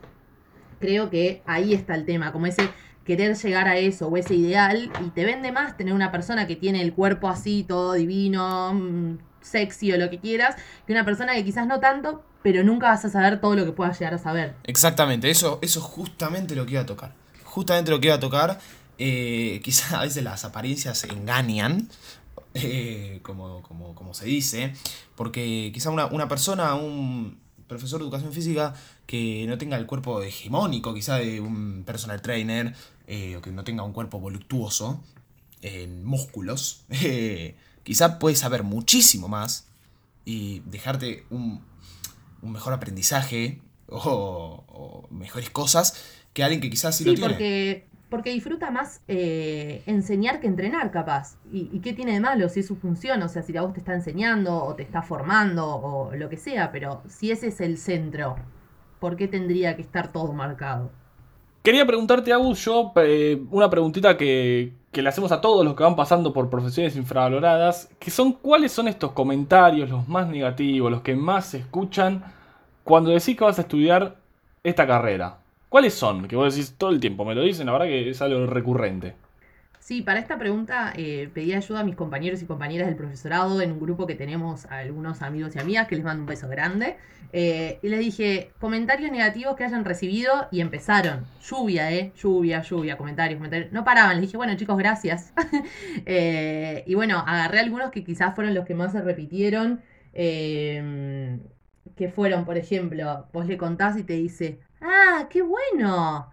creo 0.80 1.10
que 1.10 1.44
ahí 1.46 1.74
está 1.74 1.94
el 1.94 2.06
tema, 2.06 2.32
como 2.32 2.46
ese 2.46 2.70
querer 3.04 3.36
llegar 3.36 3.68
a 3.68 3.76
eso 3.76 4.08
o 4.08 4.16
ese 4.16 4.34
ideal 4.34 4.90
y 5.06 5.10
te 5.10 5.26
vende 5.26 5.52
más 5.52 5.76
tener 5.76 5.94
una 5.94 6.10
persona 6.10 6.48
que 6.48 6.56
tiene 6.56 6.82
el 6.82 6.94
cuerpo 6.94 7.28
así, 7.28 7.66
todo 7.68 7.94
divino, 7.94 8.74
mm, 8.74 9.18
sexy 9.42 9.92
o 9.92 9.98
lo 9.98 10.10
que 10.10 10.20
quieras, 10.20 10.56
que 10.88 10.94
una 10.94 11.04
persona 11.04 11.34
que 11.34 11.44
quizás 11.44 11.68
no 11.68 11.82
tanto, 11.82 12.24
pero 12.44 12.64
nunca 12.64 12.88
vas 12.88 13.04
a 13.04 13.10
saber 13.10 13.42
todo 13.42 13.56
lo 13.56 13.66
que 13.66 13.74
puedas 13.74 14.00
llegar 14.00 14.14
a 14.14 14.20
saber. 14.20 14.56
Exactamente, 14.64 15.30
eso, 15.30 15.60
eso 15.62 15.80
es 15.80 15.86
justamente 15.86 16.56
lo 16.56 16.66
que 16.66 16.74
iba 16.74 16.82
a 16.84 16.86
tocar. 16.86 17.12
Justamente 17.50 17.90
lo 17.90 18.00
que 18.00 18.08
iba 18.08 18.16
a 18.16 18.20
tocar. 18.20 18.60
Eh, 19.00 19.60
quizás 19.64 19.94
a 19.94 20.02
veces 20.02 20.24
las 20.24 20.46
apariencias 20.46 21.04
engañan, 21.06 21.90
eh, 22.54 23.20
como, 23.24 23.64
como, 23.64 23.96
como 23.96 24.14
se 24.14 24.26
dice, 24.26 24.74
porque 25.16 25.72
quizá 25.74 25.90
una, 25.90 26.06
una 26.08 26.28
persona, 26.28 26.76
un 26.76 27.40
profesor 27.68 28.00
de 28.00 28.06
educación 28.06 28.34
física 28.34 28.76
que 29.08 29.46
no 29.48 29.58
tenga 29.58 29.78
el 29.78 29.88
cuerpo 29.88 30.22
hegemónico, 30.22 30.94
quizá 30.94 31.16
de 31.16 31.40
un 31.40 31.84
personal 31.86 32.22
trainer, 32.22 32.76
eh, 33.08 33.36
o 33.38 33.42
que 33.42 33.52
no 33.52 33.64
tenga 33.64 33.84
un 33.84 33.94
cuerpo 33.94 34.20
voluptuoso, 34.20 35.02
en 35.62 36.06
músculos, 36.06 36.84
quizá 37.84 38.20
puede 38.20 38.36
saber 38.36 38.64
muchísimo 38.64 39.28
más 39.28 39.66
y 40.24 40.60
dejarte 40.66 41.26
un, 41.30 41.64
un 42.42 42.52
mejor 42.52 42.74
aprendizaje 42.74 43.62
o 43.88 45.08
mejores 45.10 45.50
cosas 45.50 45.96
que 46.39 46.43
alguien 46.45 46.62
que 46.62 46.69
quizás 46.69 46.95
sí, 46.97 47.04
Sí, 47.04 47.12
lo 47.12 47.15
tiene. 47.15 47.34
porque, 47.34 47.89
porque 48.10 48.32
disfruta 48.32 48.71
más 48.71 49.02
eh, 49.08 49.84
enseñar 49.86 50.39
que 50.39 50.47
entrenar, 50.47 50.91
capaz. 50.91 51.38
¿Y, 51.52 51.69
¿Y 51.71 51.80
qué 51.82 51.93
tiene 51.93 52.13
de 52.13 52.19
malo 52.21 52.49
si 52.49 52.62
es 52.62 52.67
su 52.67 52.75
función? 52.75 53.21
O 53.23 53.30
sea, 53.30 53.43
si 53.43 53.54
la 53.54 53.62
voz 53.62 53.73
te 53.73 53.80
está 53.80 53.93
enseñando 53.93 54.63
o 54.63 54.75
te 54.75 54.84
está 54.84 55.02
formando 55.02 55.67
o 55.67 56.15
lo 56.15 56.30
que 56.30 56.38
sea, 56.38 56.71
pero 56.71 57.04
si 57.08 57.32
ese 57.32 57.47
es 57.47 57.62
el 57.62 57.78
centro, 57.78 58.36
¿por 58.99 59.15
qué 59.15 59.28
tendría 59.28 59.75
que 59.75 59.82
estar 59.84 60.12
todo 60.12 60.34
marcado? 60.34 60.91
Quería 61.62 61.86
preguntarte, 61.86 62.32
Agus, 62.34 62.63
yo 62.65 62.93
eh, 62.95 63.41
una 63.52 63.69
preguntita 63.69 64.17
que, 64.17 64.73
que 64.91 65.02
le 65.02 65.10
hacemos 65.10 65.32
a 65.34 65.41
todos 65.41 65.65
los 65.65 65.75
que 65.75 65.84
van 65.84 65.95
pasando 65.95 66.32
por 66.34 66.49
profesiones 66.49 66.95
infravaloradas, 66.95 67.89
que 67.99 68.12
son 68.12 68.34
cuáles 68.34 68.71
son 68.71 68.88
estos 68.88 69.12
comentarios, 69.12 69.89
los 69.89 70.08
más 70.08 70.28
negativos, 70.30 70.89
los 70.91 71.02
que 71.02 71.15
más 71.15 71.47
se 71.47 71.58
escuchan 71.60 72.23
cuando 72.86 73.12
decís 73.12 73.38
que 73.38 73.43
vas 73.43 73.60
a 73.60 73.63
estudiar 73.63 74.17
esta 74.63 74.88
carrera. 74.88 75.38
¿Cuáles 75.69 75.93
son? 75.93 76.27
Que 76.27 76.36
vos 76.36 76.55
decís 76.55 76.75
todo 76.77 76.89
el 76.89 76.99
tiempo, 76.99 77.23
me 77.25 77.36
lo 77.36 77.43
dicen, 77.43 77.67
la 77.67 77.73
verdad 77.73 77.86
que 77.86 78.10
es 78.10 78.21
algo 78.21 78.45
recurrente. 78.47 79.15
Sí, 79.79 80.01
para 80.03 80.19
esta 80.19 80.38
pregunta 80.38 80.93
eh, 80.95 81.29
pedí 81.34 81.53
ayuda 81.53 81.79
a 81.79 81.84
mis 81.84 81.95
compañeros 81.95 82.43
y 82.43 82.45
compañeras 82.45 82.88
del 82.88 82.95
profesorado 82.95 83.60
en 83.62 83.71
un 83.71 83.79
grupo 83.79 84.05
que 84.05 84.13
tenemos 84.13 84.65
algunos 84.67 85.23
amigos 85.23 85.55
y 85.55 85.60
amigas 85.60 85.88
que 85.88 85.95
les 85.95 86.05
mando 86.05 86.21
un 86.21 86.27
beso 86.27 86.47
grande. 86.47 86.97
Eh, 87.34 87.79
y 87.82 87.89
les 87.89 87.99
dije, 87.99 88.51
comentarios 88.60 89.12
negativos 89.12 89.55
que 89.55 89.63
hayan 89.63 89.86
recibido 89.86 90.47
y 90.51 90.62
empezaron. 90.62 91.25
Lluvia, 91.41 91.91
¿eh? 91.91 92.12
Lluvia, 92.15 92.62
lluvia, 92.62 92.97
comentarios, 92.97 93.38
comentarios. 93.38 93.71
No 93.71 93.84
paraban. 93.84 94.17
Les 94.17 94.21
dije, 94.27 94.38
bueno 94.38 94.55
chicos, 94.55 94.77
gracias. 94.77 95.34
Eh, 96.05 96.84
y 96.88 96.95
bueno, 96.95 97.23
agarré 97.25 97.60
algunos 97.60 97.91
que 97.91 98.03
quizás 98.03 98.36
fueron 98.36 98.53
los 98.53 98.65
que 98.65 98.73
más 98.75 98.91
se 98.91 99.01
repitieron. 99.01 99.82
que 100.13 101.39
fueron, 102.13 102.45
por 102.45 102.58
ejemplo, 102.58 103.27
vos 103.34 103.47
le 103.47 103.58
contás 103.58 103.97
y 103.97 104.03
te 104.03 104.13
dice, 104.13 104.60
ah, 104.82 105.28
qué 105.30 105.42
bueno. 105.42 106.32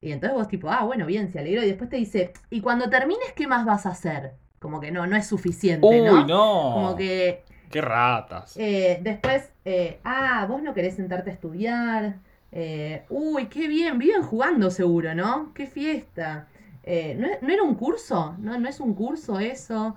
Y 0.00 0.12
entonces 0.12 0.36
vos 0.36 0.48
tipo, 0.48 0.70
ah, 0.70 0.84
bueno, 0.84 1.06
bien, 1.06 1.30
se 1.30 1.38
alegró. 1.40 1.62
Y 1.62 1.66
después 1.68 1.90
te 1.90 1.96
dice, 1.96 2.32
y 2.50 2.60
cuando 2.62 2.90
termines, 2.90 3.32
¿qué 3.34 3.46
más 3.46 3.66
vas 3.66 3.86
a 3.86 3.90
hacer? 3.90 4.34
Como 4.60 4.80
que 4.80 4.90
no, 4.92 5.06
no 5.06 5.16
es 5.16 5.26
suficiente, 5.26 5.88
Uy, 5.88 6.00
¿no? 6.02 6.26
no. 6.26 6.72
Como 6.72 6.96
que 6.96 7.44
Qué 7.70 7.80
ratas. 7.80 8.56
eh, 8.56 8.98
después, 9.02 9.50
eh, 9.64 10.00
ah, 10.04 10.46
vos 10.48 10.62
no 10.62 10.74
querés 10.74 10.96
sentarte 10.96 11.30
a 11.30 11.32
estudiar. 11.34 12.20
Eh, 12.52 13.04
uy, 13.10 13.46
qué 13.48 13.68
bien, 13.68 13.98
viven 13.98 14.22
jugando 14.22 14.70
seguro, 14.70 15.14
¿no? 15.14 15.52
Qué 15.54 15.66
fiesta. 15.66 16.48
Eh, 16.82 17.14
¿no, 17.18 17.28
no 17.42 17.52
era 17.52 17.62
un 17.62 17.74
curso? 17.76 18.36
¿No, 18.38 18.58
no 18.58 18.68
es 18.68 18.80
un 18.80 18.94
curso 18.94 19.38
eso? 19.38 19.96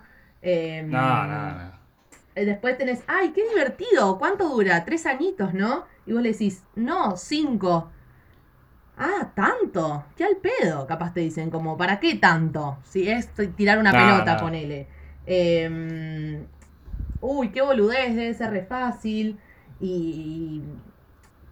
No, 0.89 1.28
no, 1.28 1.54
no. 1.58 1.83
Eh, 2.36 2.46
Después 2.46 2.78
tenés, 2.78 3.04
ay, 3.08 3.32
qué 3.32 3.48
divertido, 3.50 4.17
¿cuánto 4.17 4.50
dura? 4.50 4.84
Tres 4.86 5.06
añitos, 5.06 5.54
¿no? 5.54 5.86
Y 6.06 6.13
vos 6.13 6.22
le 6.22 6.32
decís, 6.32 6.63
no, 6.76 7.15
cinco. 7.17 7.91
Ah, 8.98 9.32
tanto, 9.36 10.06
qué 10.15 10.24
al 10.24 10.38
pedo, 10.38 10.86
capaz 10.86 11.13
te 11.13 11.22
dicen, 11.22 11.50
como, 11.50 11.78
¿para 11.78 12.00
qué 12.00 12.15
tanto? 12.15 12.78
Si 12.84 13.10
es 13.10 13.30
tirar 13.56 13.80
una 13.80 13.91
pelota, 13.91 14.36
no. 14.36 14.41
ponele. 14.41 14.88
Eh, 15.26 16.46
uy, 17.22 17.50
qué 17.50 17.62
boludez, 17.62 18.15
debe 18.15 18.34
ser 18.34 18.52
re 18.52 18.63
fácil. 18.63 19.39
Y 19.80 20.62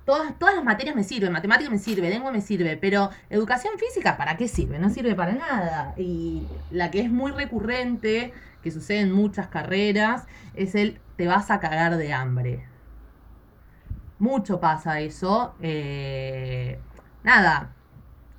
todas, 0.05 0.37
todas 0.37 0.55
las 0.55 0.63
materias 0.63 0.95
me 0.95 1.03
sirven, 1.03 1.31
matemática 1.31 1.69
me 1.69 1.79
sirve, 1.79 2.09
lengua 2.09 2.31
me 2.31 2.41
sirve, 2.41 2.77
pero 2.77 3.09
educación 3.29 3.73
física, 3.77 4.17
¿para 4.17 4.37
qué 4.37 4.47
sirve? 4.47 4.79
No 4.79 4.89
sirve 4.89 5.15
para 5.15 5.33
nada. 5.33 5.93
Y 5.97 6.43
la 6.69 6.91
que 6.91 7.01
es 7.01 7.09
muy 7.09 7.31
recurrente, 7.31 8.33
que 8.61 8.71
sucede 8.71 9.01
en 9.01 9.11
muchas 9.11 9.47
carreras, 9.47 10.25
es 10.53 10.75
el 10.75 10.99
te 11.17 11.27
vas 11.27 11.51
a 11.51 11.59
cagar 11.59 11.97
de 11.97 12.13
hambre. 12.13 12.67
Mucho 14.19 14.59
pasa 14.59 14.99
eso. 15.01 15.55
eh, 15.61 16.79
nada, 17.23 17.75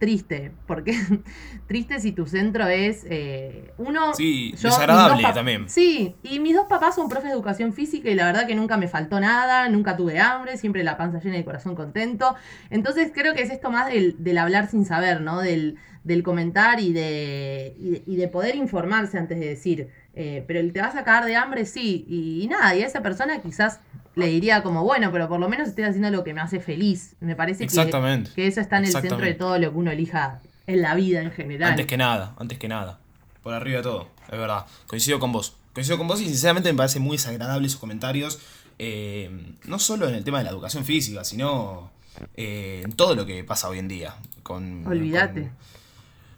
triste, 0.02 0.50
porque 0.66 0.98
triste 1.68 2.00
si 2.00 2.10
tu 2.10 2.26
centro 2.26 2.66
es 2.66 3.06
eh, 3.08 3.72
uno... 3.78 4.12
Sí, 4.14 4.48
mis 4.50 4.60
desagradable 4.60 5.22
también. 5.32 5.68
Sí, 5.68 6.16
y 6.24 6.40
mis 6.40 6.56
dos 6.56 6.66
papás 6.68 6.96
son 6.96 7.08
profes 7.08 7.28
de 7.28 7.34
educación 7.34 7.72
física 7.72 8.10
y 8.10 8.16
la 8.16 8.26
verdad 8.26 8.48
que 8.48 8.56
nunca 8.56 8.76
me 8.76 8.88
faltó 8.88 9.20
nada, 9.20 9.68
nunca 9.68 9.96
tuve 9.96 10.18
hambre, 10.18 10.56
siempre 10.56 10.82
la 10.82 10.96
panza 10.96 11.20
llena 11.20 11.36
y 11.36 11.38
el 11.38 11.44
corazón 11.44 11.76
contento. 11.76 12.34
Entonces 12.68 13.12
creo 13.14 13.32
que 13.32 13.42
es 13.42 13.50
esto 13.50 13.70
más 13.70 13.92
del, 13.92 14.16
del 14.18 14.38
hablar 14.38 14.68
sin 14.68 14.84
saber, 14.86 15.20
¿no? 15.20 15.38
Del, 15.38 15.76
del 16.02 16.24
comentar 16.24 16.80
y 16.80 16.92
de, 16.92 17.76
y 17.78 17.90
de, 17.90 18.02
y 18.04 18.16
de 18.16 18.26
poder 18.26 18.56
informarse 18.56 19.18
antes 19.18 19.38
de 19.38 19.46
decir. 19.46 19.88
Eh, 20.14 20.42
pero 20.48 20.60
te 20.72 20.80
vas 20.80 20.96
a 20.96 21.04
cagar 21.04 21.26
de 21.26 21.36
hambre, 21.36 21.64
sí. 21.64 22.04
Y, 22.08 22.42
y 22.42 22.48
nada, 22.48 22.74
y 22.74 22.82
a 22.82 22.86
esa 22.86 23.02
persona 23.02 23.40
quizás 23.40 23.78
le 24.14 24.27
diría 24.27 24.62
como, 24.62 24.83
bueno, 24.85 25.11
pero 25.12 25.29
por 25.29 25.40
lo 25.40 25.48
menos 25.48 25.68
estoy 25.68 25.85
haciendo 25.85 26.11
lo 26.11 26.22
que 26.25 26.35
me 26.35 26.40
hace 26.40 26.61
feliz. 26.61 27.14
Me 27.20 27.35
parece 27.37 27.61
que, 27.61 27.64
Exactamente. 27.64 28.31
que 28.35 28.46
eso 28.46 28.61
está 28.61 28.79
en 28.79 28.85
el 28.85 28.92
centro 28.92 29.18
de 29.18 29.35
todo 29.35 29.59
lo 29.59 29.70
que 29.70 29.77
uno 29.77 29.90
elija 29.90 30.40
en 30.66 30.83
la 30.83 30.94
vida 30.94 31.22
en 31.22 31.31
general. 31.33 31.70
Antes 31.70 31.87
que 31.87 31.96
nada, 31.96 32.35
antes 32.38 32.59
que 32.59 32.68
nada. 32.68 32.98
Por 33.42 33.55
arriba 33.55 33.79
de 33.79 33.83
todo, 33.83 34.09
es 34.31 34.38
verdad. 34.38 34.66
Coincido 34.87 35.18
con 35.18 35.33
vos. 35.33 35.57
Coincido 35.72 35.98
con 35.98 36.07
vos 36.09 36.20
y 36.20 36.27
sinceramente 36.27 36.70
me 36.72 36.77
parece 36.77 37.01
muy 37.01 37.16
desagradable 37.16 37.66
esos 37.66 37.81
comentarios. 37.81 38.38
eh, 38.79 39.31
no 39.64 39.79
solo 39.79 40.09
en 40.09 40.14
el 40.14 40.25
tema 40.25 40.38
de 40.38 40.44
la 40.44 40.51
educación 40.51 40.85
física, 40.85 41.25
sino 41.25 41.90
eh, 42.37 42.83
en 42.85 42.92
todo 42.92 43.14
lo 43.14 43.25
que 43.27 43.42
pasa 43.44 43.68
hoy 43.68 43.79
en 43.79 43.88
día. 43.88 44.14
Con, 44.42 44.87
Olvídate. 44.87 45.42
Con, 45.42 45.53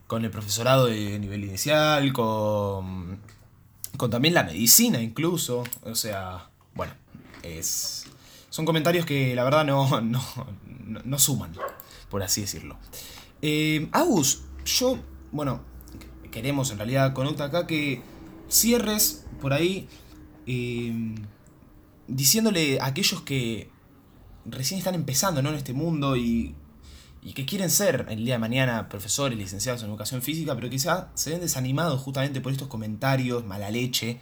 con 0.06 0.24
el 0.24 0.30
profesorado 0.30 0.86
de 0.86 1.18
nivel 1.18 1.44
inicial, 1.44 2.12
con, 2.12 3.18
con 3.96 4.10
también 4.10 4.34
la 4.34 4.44
medicina 4.44 5.00
incluso. 5.00 5.64
O 5.82 5.94
sea, 5.94 6.48
bueno, 6.74 6.92
es, 7.44 8.06
son 8.50 8.64
comentarios 8.64 9.06
que 9.06 9.34
la 9.34 9.44
verdad 9.44 9.64
no, 9.66 10.00
no, 10.00 10.22
no, 11.04 11.18
suman, 11.18 11.52
por 12.10 12.22
así 12.22 12.42
decirlo. 12.42 12.76
Eh, 13.42 13.88
Agus, 13.92 14.42
yo, 14.64 14.98
bueno, 15.32 15.62
queremos 16.30 16.70
en 16.70 16.78
realidad 16.78 17.12
con 17.12 17.26
Octa 17.26 17.44
acá 17.44 17.66
que 17.66 18.02
cierres 18.48 19.24
por 19.40 19.52
ahí 19.52 19.88
eh, 20.46 21.14
diciéndole 22.06 22.80
a 22.80 22.86
aquellos 22.86 23.22
que 23.22 23.70
recién 24.44 24.78
están 24.78 24.94
empezando 24.94 25.42
¿no? 25.42 25.50
en 25.50 25.56
este 25.56 25.72
mundo 25.72 26.16
y, 26.16 26.54
y 27.22 27.32
que 27.32 27.46
quieren 27.46 27.70
ser 27.70 28.06
el 28.10 28.24
día 28.24 28.34
de 28.34 28.38
mañana 28.38 28.88
profesores, 28.88 29.38
licenciados 29.38 29.82
en 29.82 29.88
educación 29.88 30.20
física, 30.22 30.54
pero 30.54 30.68
quizá 30.68 31.10
se 31.14 31.30
ven 31.30 31.40
desanimados 31.40 32.00
justamente 32.02 32.40
por 32.40 32.52
estos 32.52 32.68
comentarios, 32.68 33.44
mala 33.46 33.70
leche, 33.70 34.20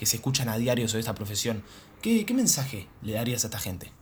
que 0.00 0.06
se 0.06 0.16
escuchan 0.16 0.48
a 0.48 0.56
diario 0.56 0.88
sobre 0.88 1.00
esta 1.00 1.14
profesión. 1.14 1.62
¿Qué, 2.00 2.24
qué 2.24 2.32
mensaje 2.32 2.86
le 3.02 3.12
darías 3.12 3.44
a 3.44 3.48
esta 3.48 3.58
gente? 3.58 3.92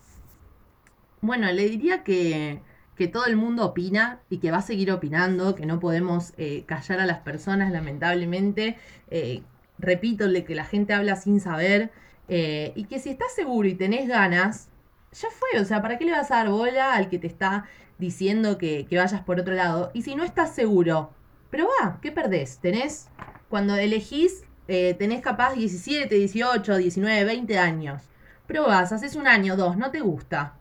Bueno, 1.21 1.51
le 1.51 1.69
diría 1.69 2.05
que, 2.05 2.61
que 2.95 3.09
todo 3.09 3.27
el 3.27 3.35
mundo 3.35 3.65
opina 3.65 4.21
y 4.31 4.39
que 4.39 4.53
va 4.53 4.59
a 4.59 4.63
seguir 4.63 4.93
opinando, 4.93 5.57
que 5.57 5.67
no 5.67 5.81
podemos 5.81 6.35
eh, 6.37 6.63
callar 6.67 7.01
a 7.01 7.07
las 7.07 7.19
personas, 7.19 7.73
lamentablemente. 7.73 8.79
Eh, 9.11 9.43
repítole 9.81 10.45
que 10.45 10.55
la 10.55 10.65
gente 10.65 10.95
habla 10.95 11.17
sin 11.17 11.41
saber 11.41 11.91
eh, 12.29 12.71
y 12.77 12.85
que 12.85 13.01
si 13.01 13.11
estás 13.11 13.35
seguro 13.35 13.67
y 13.67 13.75
tenés 13.75 14.07
ganas, 14.07 14.69
ya 15.11 15.27
fue. 15.31 15.61
O 15.61 15.65
sea, 15.65 15.83
¿para 15.83 15.99
qué 15.99 16.05
le 16.05 16.13
vas 16.13 16.31
a 16.31 16.37
dar 16.37 16.51
bola 16.51 16.95
al 16.95 17.09
que 17.09 17.19
te 17.19 17.27
está 17.27 17.65
diciendo 17.99 18.57
que, 18.57 18.87
que 18.89 18.99
vayas 18.99 19.23
por 19.23 19.41
otro 19.41 19.55
lado? 19.55 19.91
Y 19.95 20.03
si 20.03 20.15
no 20.15 20.23
estás 20.23 20.55
seguro, 20.55 21.11
pero 21.51 21.67
va, 21.67 21.99
¿qué 22.01 22.13
perdés? 22.13 22.61
Tenés, 22.61 23.09
cuando 23.49 23.75
elegís, 23.75 24.45
eh, 24.69 24.95
tenés 24.99 25.23
capaz 25.23 25.55
17, 25.55 26.15
18, 26.15 26.77
19, 26.77 27.25
20 27.25 27.59
años. 27.59 28.03
Probás, 28.47 28.93
haces 28.93 29.17
un 29.17 29.27
año, 29.27 29.57
dos, 29.57 29.77
no 29.77 29.91
te 29.91 30.01
gusta. 30.01 30.55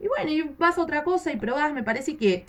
Y 0.00 0.08
bueno, 0.08 0.30
y 0.30 0.42
vas 0.58 0.78
a 0.78 0.82
otra 0.82 1.04
cosa 1.04 1.32
y 1.32 1.36
probás, 1.36 1.72
me 1.72 1.82
parece 1.82 2.16
que, 2.16 2.46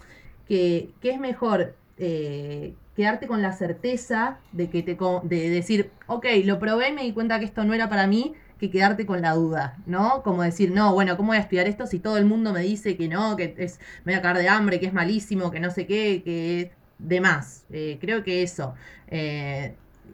que, 0.48 0.92
que 1.02 1.12
es 1.12 1.20
mejor 1.20 1.76
eh, 1.98 2.76
quedarte 2.96 3.28
con 3.28 3.42
la 3.42 3.54
certeza 3.54 4.40
de 4.52 4.70
que 4.70 4.84
te 4.84 4.98
de 5.24 5.50
decir, 5.50 5.92
ok, 6.08 6.26
lo 6.46 6.60
probé 6.60 6.90
y 6.90 6.94
me 6.94 7.04
di 7.04 7.14
cuenta 7.14 7.40
que 7.40 7.46
esto 7.46 7.64
no 7.64 7.74
era 7.74 7.90
para 7.90 8.08
mí, 8.08 8.34
que 8.60 8.70
quedarte 8.70 9.06
con 9.06 9.22
la 9.22 9.34
duda, 9.34 9.78
¿no? 9.86 10.22
Como 10.22 10.44
decir, 10.44 10.72
no, 10.72 10.94
bueno, 10.94 11.16
¿cómo 11.18 11.30
voy 11.30 11.38
a 11.38 11.42
estudiar 11.42 11.68
esto 11.68 11.88
si 11.88 12.00
todo 12.00 12.18
el 12.18 12.26
mundo 12.26 12.52
me 12.54 12.62
dice 12.62 12.98
que 12.98 13.08
no, 13.08 13.36
que 13.38 13.56
es, 13.58 13.80
me 14.04 14.14
voy 14.14 14.20
a 14.20 14.22
caer 14.22 14.38
de 14.38 14.50
hambre, 14.50 14.80
que 14.80 14.86
es 14.88 14.94
malísimo, 14.94 15.50
que 15.50 15.60
no 15.60 15.72
sé 15.72 15.88
qué, 15.88 16.22
que 16.24 16.72
demás. 16.98 17.66
Eh, 17.72 17.98
creo 18.02 18.24
que 18.24 18.44
eso. 18.44 18.76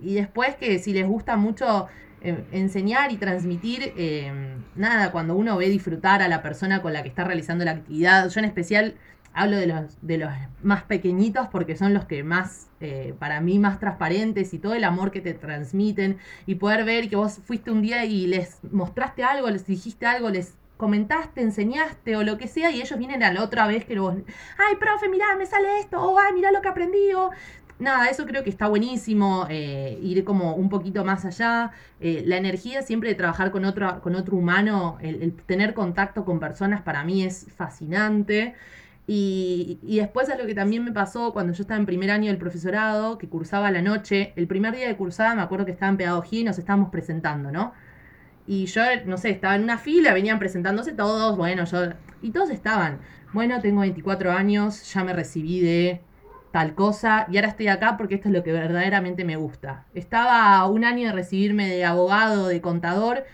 Y 0.01 0.15
después 0.15 0.55
que 0.55 0.79
si 0.79 0.93
les 0.93 1.07
gusta 1.07 1.37
mucho 1.37 1.87
eh, 2.21 2.43
enseñar 2.51 3.11
y 3.11 3.17
transmitir, 3.17 3.93
eh, 3.97 4.31
nada, 4.75 5.11
cuando 5.11 5.35
uno 5.35 5.57
ve 5.57 5.69
disfrutar 5.69 6.21
a 6.21 6.27
la 6.27 6.41
persona 6.41 6.81
con 6.81 6.93
la 6.93 7.03
que 7.03 7.09
está 7.09 7.23
realizando 7.23 7.65
la 7.65 7.71
actividad, 7.71 8.29
yo 8.29 8.39
en 8.39 8.45
especial 8.45 8.95
hablo 9.35 9.57
de 9.57 9.67
los, 9.67 9.97
de 10.01 10.17
los 10.17 10.31
más 10.63 10.83
pequeñitos 10.83 11.47
porque 11.49 11.75
son 11.75 11.93
los 11.93 12.05
que 12.05 12.23
más, 12.23 12.69
eh, 12.79 13.13
para 13.19 13.41
mí, 13.41 13.59
más 13.59 13.79
transparentes 13.79 14.53
y 14.53 14.59
todo 14.59 14.73
el 14.73 14.85
amor 14.85 15.11
que 15.11 15.21
te 15.21 15.33
transmiten 15.33 16.17
y 16.45 16.55
poder 16.55 16.85
ver 16.85 17.09
que 17.09 17.17
vos 17.17 17.39
fuiste 17.45 17.69
un 17.69 17.81
día 17.81 18.05
y 18.05 18.27
les 18.27 18.57
mostraste 18.71 19.23
algo, 19.23 19.49
les 19.49 19.67
dijiste 19.67 20.05
algo, 20.05 20.29
les 20.29 20.55
comentaste, 20.77 21.41
enseñaste 21.41 22.15
o 22.15 22.23
lo 22.23 22.37
que 22.37 22.47
sea 22.47 22.71
y 22.71 22.81
ellos 22.81 22.97
vienen 22.97 23.23
a 23.23 23.31
la 23.31 23.43
otra 23.43 23.67
vez 23.67 23.85
que 23.85 23.99
vos, 23.99 24.15
ay, 24.57 24.75
profe, 24.77 25.09
mirá, 25.09 25.35
me 25.37 25.45
sale 25.45 25.79
esto, 25.79 26.01
o 26.01 26.17
ay, 26.17 26.33
mirá 26.33 26.51
lo 26.51 26.61
que 26.61 26.67
aprendí, 26.69 27.13
o 27.13 27.29
nada, 27.79 28.09
eso 28.09 28.25
creo 28.25 28.43
que 28.43 28.49
está 28.49 28.67
buenísimo, 28.67 29.47
eh, 29.49 29.99
ir 30.01 30.23
como 30.23 30.55
un 30.55 30.69
poquito 30.69 31.03
más 31.03 31.25
allá. 31.25 31.71
Eh, 31.99 32.23
la 32.25 32.37
energía 32.37 32.81
siempre 32.81 33.09
de 33.09 33.15
trabajar 33.15 33.51
con 33.51 33.65
otro, 33.65 34.01
con 34.01 34.15
otro 34.15 34.37
humano, 34.37 34.97
el, 35.01 35.33
tener 35.45 35.73
contacto 35.73 36.25
con 36.25 36.39
personas 36.39 36.81
para 36.81 37.03
mí 37.03 37.23
es 37.23 37.47
fascinante. 37.55 38.55
Y, 39.07 39.79
después 39.83 40.29
a 40.29 40.37
lo 40.37 40.47
que 40.47 40.55
también 40.55 40.83
me 40.83 40.91
pasó 40.91 41.31
cuando 41.31 41.53
yo 41.53 41.61
estaba 41.61 41.79
en 41.79 41.85
primer 41.85 42.09
año 42.11 42.27
del 42.27 42.37
profesorado, 42.39 43.17
que 43.19 43.27
cursaba 43.29 43.69
la 43.71 43.81
noche, 43.81 44.33
el 44.35 44.47
primer 44.47 44.75
día 44.75 44.87
de 44.87 44.95
cursada 44.97 45.35
me 45.35 45.41
acuerdo 45.43 45.65
que 45.65 45.71
estaba 45.71 45.91
en 45.91 45.97
pedagogía 45.97 46.39
y 46.39 46.43
nos 46.43 46.57
estábamos 46.57 46.89
presentando, 46.89 47.51
¿no? 47.51 47.73
Y 48.47 48.65
yo, 48.67 48.81
no 49.05 49.17
sé, 49.17 49.29
estaba 49.31 49.55
en 49.55 49.63
una 49.63 49.77
fila, 49.77 50.13
venían 50.13 50.39
presentándose 50.39 50.93
todos, 50.93 51.37
bueno, 51.37 51.65
yo... 51.65 51.93
Y 52.21 52.31
todos 52.31 52.49
estaban, 52.49 52.99
bueno, 53.33 53.59
tengo 53.61 53.81
24 53.81 54.31
años, 54.31 54.91
ya 54.93 55.03
me 55.03 55.13
recibí 55.13 55.59
de 55.59 56.01
tal 56.55 56.73
cosa 56.73 57.27
y 57.29 57.35
ahora 57.35 57.49
estoy 57.49 57.67
acá 57.67 57.97
porque 57.97 58.15
esto 58.15 58.29
es 58.29 58.33
lo 58.33 58.41
que 58.41 58.53
verdaderamente 58.53 59.25
me 59.25 59.35
gusta. 59.35 59.83
Estaba 59.93 60.65
un 60.69 60.85
año 60.85 61.07
de 61.07 61.11
recibirme 61.11 61.67
de 61.67 61.83
abogado, 61.83 62.47
de 62.47 62.61
contador 62.61 63.25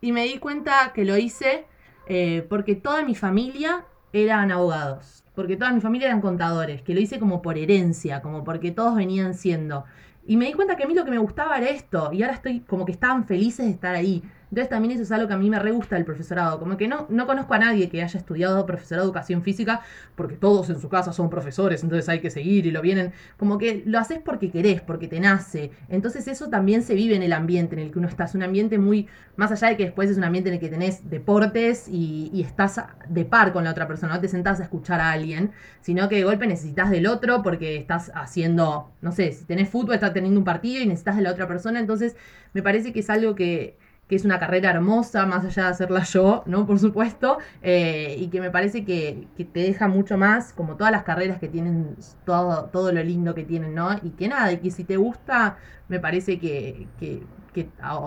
y 0.00 0.12
me 0.12 0.24
di 0.24 0.38
cuenta 0.38 0.92
que 0.94 1.04
lo 1.04 1.18
hice 1.18 1.66
eh, 2.06 2.46
porque 2.48 2.74
toda 2.74 3.04
mi 3.04 3.14
familia 3.14 3.84
eran 4.14 4.50
abogados, 4.50 5.22
porque 5.34 5.58
toda 5.58 5.70
mi 5.72 5.82
familia 5.82 6.06
eran 6.06 6.22
contadores, 6.22 6.80
que 6.80 6.94
lo 6.94 7.00
hice 7.00 7.18
como 7.18 7.42
por 7.42 7.58
herencia, 7.58 8.22
como 8.22 8.42
porque 8.42 8.70
todos 8.70 8.96
venían 8.96 9.34
siendo. 9.34 9.84
Y 10.26 10.38
me 10.38 10.46
di 10.46 10.54
cuenta 10.54 10.74
que 10.74 10.84
a 10.84 10.86
mí 10.86 10.94
lo 10.94 11.04
que 11.04 11.10
me 11.10 11.18
gustaba 11.18 11.58
era 11.58 11.68
esto, 11.68 12.10
y 12.10 12.22
ahora 12.22 12.36
estoy 12.36 12.60
como 12.60 12.86
que 12.86 12.92
estaban 12.92 13.26
felices 13.26 13.66
de 13.66 13.72
estar 13.72 13.94
ahí. 13.94 14.22
Entonces 14.52 14.68
también 14.68 14.92
eso 14.92 15.02
es 15.02 15.10
algo 15.10 15.28
que 15.28 15.32
a 15.32 15.38
mí 15.38 15.48
me 15.48 15.58
re 15.58 15.70
gusta 15.70 15.96
del 15.96 16.04
profesorado, 16.04 16.58
como 16.58 16.76
que 16.76 16.86
no, 16.86 17.06
no 17.08 17.26
conozco 17.26 17.54
a 17.54 17.58
nadie 17.58 17.88
que 17.88 18.02
haya 18.02 18.18
estudiado 18.18 18.66
profesorado 18.66 19.06
de 19.06 19.08
educación 19.08 19.42
física, 19.42 19.80
porque 20.14 20.36
todos 20.36 20.68
en 20.68 20.78
su 20.78 20.90
casa 20.90 21.10
son 21.14 21.30
profesores, 21.30 21.82
entonces 21.82 22.06
hay 22.10 22.20
que 22.20 22.28
seguir 22.28 22.66
y 22.66 22.70
lo 22.70 22.82
vienen, 22.82 23.14
como 23.38 23.56
que 23.56 23.82
lo 23.86 23.98
haces 23.98 24.18
porque 24.22 24.50
querés, 24.50 24.82
porque 24.82 25.08
te 25.08 25.20
nace. 25.20 25.70
Entonces 25.88 26.28
eso 26.28 26.50
también 26.50 26.82
se 26.82 26.94
vive 26.94 27.16
en 27.16 27.22
el 27.22 27.32
ambiente 27.32 27.76
en 27.76 27.80
el 27.80 27.90
que 27.90 27.98
uno 27.98 28.08
está, 28.08 28.24
es 28.24 28.34
un 28.34 28.42
ambiente 28.42 28.76
muy, 28.76 29.08
más 29.36 29.50
allá 29.52 29.68
de 29.68 29.78
que 29.78 29.84
después 29.84 30.10
es 30.10 30.18
un 30.18 30.24
ambiente 30.24 30.50
en 30.50 30.56
el 30.56 30.60
que 30.60 30.68
tenés 30.68 31.08
deportes 31.08 31.88
y, 31.88 32.30
y 32.34 32.42
estás 32.42 32.78
de 33.08 33.24
par 33.24 33.54
con 33.54 33.64
la 33.64 33.70
otra 33.70 33.88
persona, 33.88 34.16
no 34.16 34.20
te 34.20 34.28
sentás 34.28 34.60
a 34.60 34.64
escuchar 34.64 35.00
a 35.00 35.12
alguien, 35.12 35.52
sino 35.80 36.10
que 36.10 36.16
de 36.16 36.24
golpe 36.24 36.46
necesitas 36.46 36.90
del 36.90 37.06
otro 37.06 37.42
porque 37.42 37.76
estás 37.76 38.12
haciendo, 38.14 38.92
no 39.00 39.12
sé, 39.12 39.32
si 39.32 39.46
tenés 39.46 39.70
fútbol, 39.70 39.94
estás 39.94 40.12
teniendo 40.12 40.38
un 40.38 40.44
partido 40.44 40.82
y 40.82 40.86
necesitas 40.86 41.16
de 41.16 41.22
la 41.22 41.30
otra 41.30 41.48
persona, 41.48 41.80
entonces 41.80 42.16
me 42.52 42.62
parece 42.62 42.92
que 42.92 43.00
es 43.00 43.08
algo 43.08 43.34
que, 43.34 43.78
que 44.12 44.16
es 44.16 44.26
una 44.26 44.38
carrera 44.38 44.68
hermosa, 44.68 45.24
más 45.24 45.42
allá 45.42 45.62
de 45.62 45.68
hacerla 45.70 46.02
yo, 46.12 46.42
¿no? 46.44 46.66
Por 46.66 46.78
supuesto, 46.78 47.38
eh, 47.62 48.14
y 48.18 48.26
que 48.26 48.42
me 48.42 48.50
parece 48.50 48.84
que, 48.84 49.26
que 49.38 49.46
te 49.46 49.60
deja 49.60 49.88
mucho 49.88 50.18
más, 50.18 50.52
como 50.52 50.76
todas 50.76 50.92
las 50.92 51.02
carreras 51.02 51.38
que 51.38 51.48
tienen 51.48 51.96
todo, 52.26 52.66
todo 52.66 52.92
lo 52.92 53.02
lindo 53.02 53.34
que 53.34 53.44
tienen, 53.44 53.74
¿no? 53.74 53.88
Y 54.02 54.10
que 54.10 54.28
nada, 54.28 54.52
y 54.52 54.58
que 54.58 54.70
si 54.70 54.84
te 54.84 54.98
gusta, 54.98 55.56
me 55.88 55.98
parece 55.98 56.38
que, 56.38 56.88
que, 57.00 57.22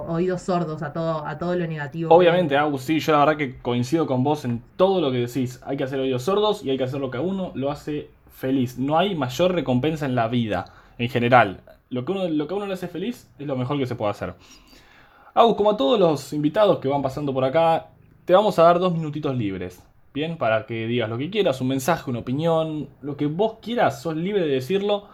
oídos 0.07 0.43
sordos 0.43 0.83
a 0.83 0.93
todo, 0.93 1.25
a 1.25 1.39
todo 1.39 1.55
lo 1.55 1.65
negativo. 1.65 2.13
Obviamente, 2.13 2.55
Agus, 2.55 2.83
sí, 2.83 2.99
yo 2.99 3.11
la 3.11 3.25
verdad 3.25 3.37
que 3.37 3.57
coincido 3.57 4.05
con 4.05 4.23
vos 4.23 4.45
en 4.45 4.61
todo 4.75 5.01
lo 5.01 5.11
que 5.11 5.17
decís. 5.17 5.59
Hay 5.65 5.75
que 5.75 5.85
hacer 5.85 5.99
oídos 5.99 6.21
sordos 6.21 6.63
y 6.63 6.69
hay 6.69 6.77
que 6.77 6.83
hacer 6.83 6.99
lo 6.99 7.09
que 7.09 7.17
a 7.17 7.21
uno 7.21 7.51
lo 7.55 7.71
hace 7.71 8.11
feliz. 8.29 8.77
No 8.77 8.99
hay 8.99 9.15
mayor 9.15 9.55
recompensa 9.55 10.05
en 10.05 10.13
la 10.13 10.27
vida, 10.27 10.65
en 10.99 11.09
general. 11.09 11.61
Lo 11.89 12.05
que, 12.05 12.11
uno, 12.11 12.27
lo 12.27 12.47
que 12.47 12.53
a 12.53 12.57
uno 12.57 12.67
le 12.67 12.73
hace 12.73 12.87
feliz 12.87 13.27
es 13.39 13.47
lo 13.47 13.55
mejor 13.55 13.79
que 13.79 13.87
se 13.87 13.95
puede 13.95 14.11
hacer. 14.11 14.35
Agus, 15.37 15.57
como 15.57 15.71
a 15.71 15.75
todos 15.75 15.99
los 15.99 16.31
invitados 16.31 16.79
que 16.79 16.87
van 16.87 17.01
pasando 17.01 17.33
por 17.33 17.43
acá, 17.43 17.89
te 18.23 18.31
vamos 18.31 18.57
a 18.57 18.63
dar 18.63 18.79
dos 18.79 18.93
minutitos 18.93 19.35
libres. 19.35 19.83
Bien, 20.13 20.37
para 20.37 20.65
que 20.65 20.87
digas 20.87 21.09
lo 21.09 21.17
que 21.17 21.29
quieras, 21.29 21.59
un 21.59 21.67
mensaje, 21.67 22.09
una 22.09 22.19
opinión, 22.19 22.87
lo 23.01 23.17
que 23.17 23.25
vos 23.25 23.57
quieras, 23.61 24.01
sos 24.01 24.15
libre 24.15 24.43
de 24.43 24.47
decirlo 24.47 25.09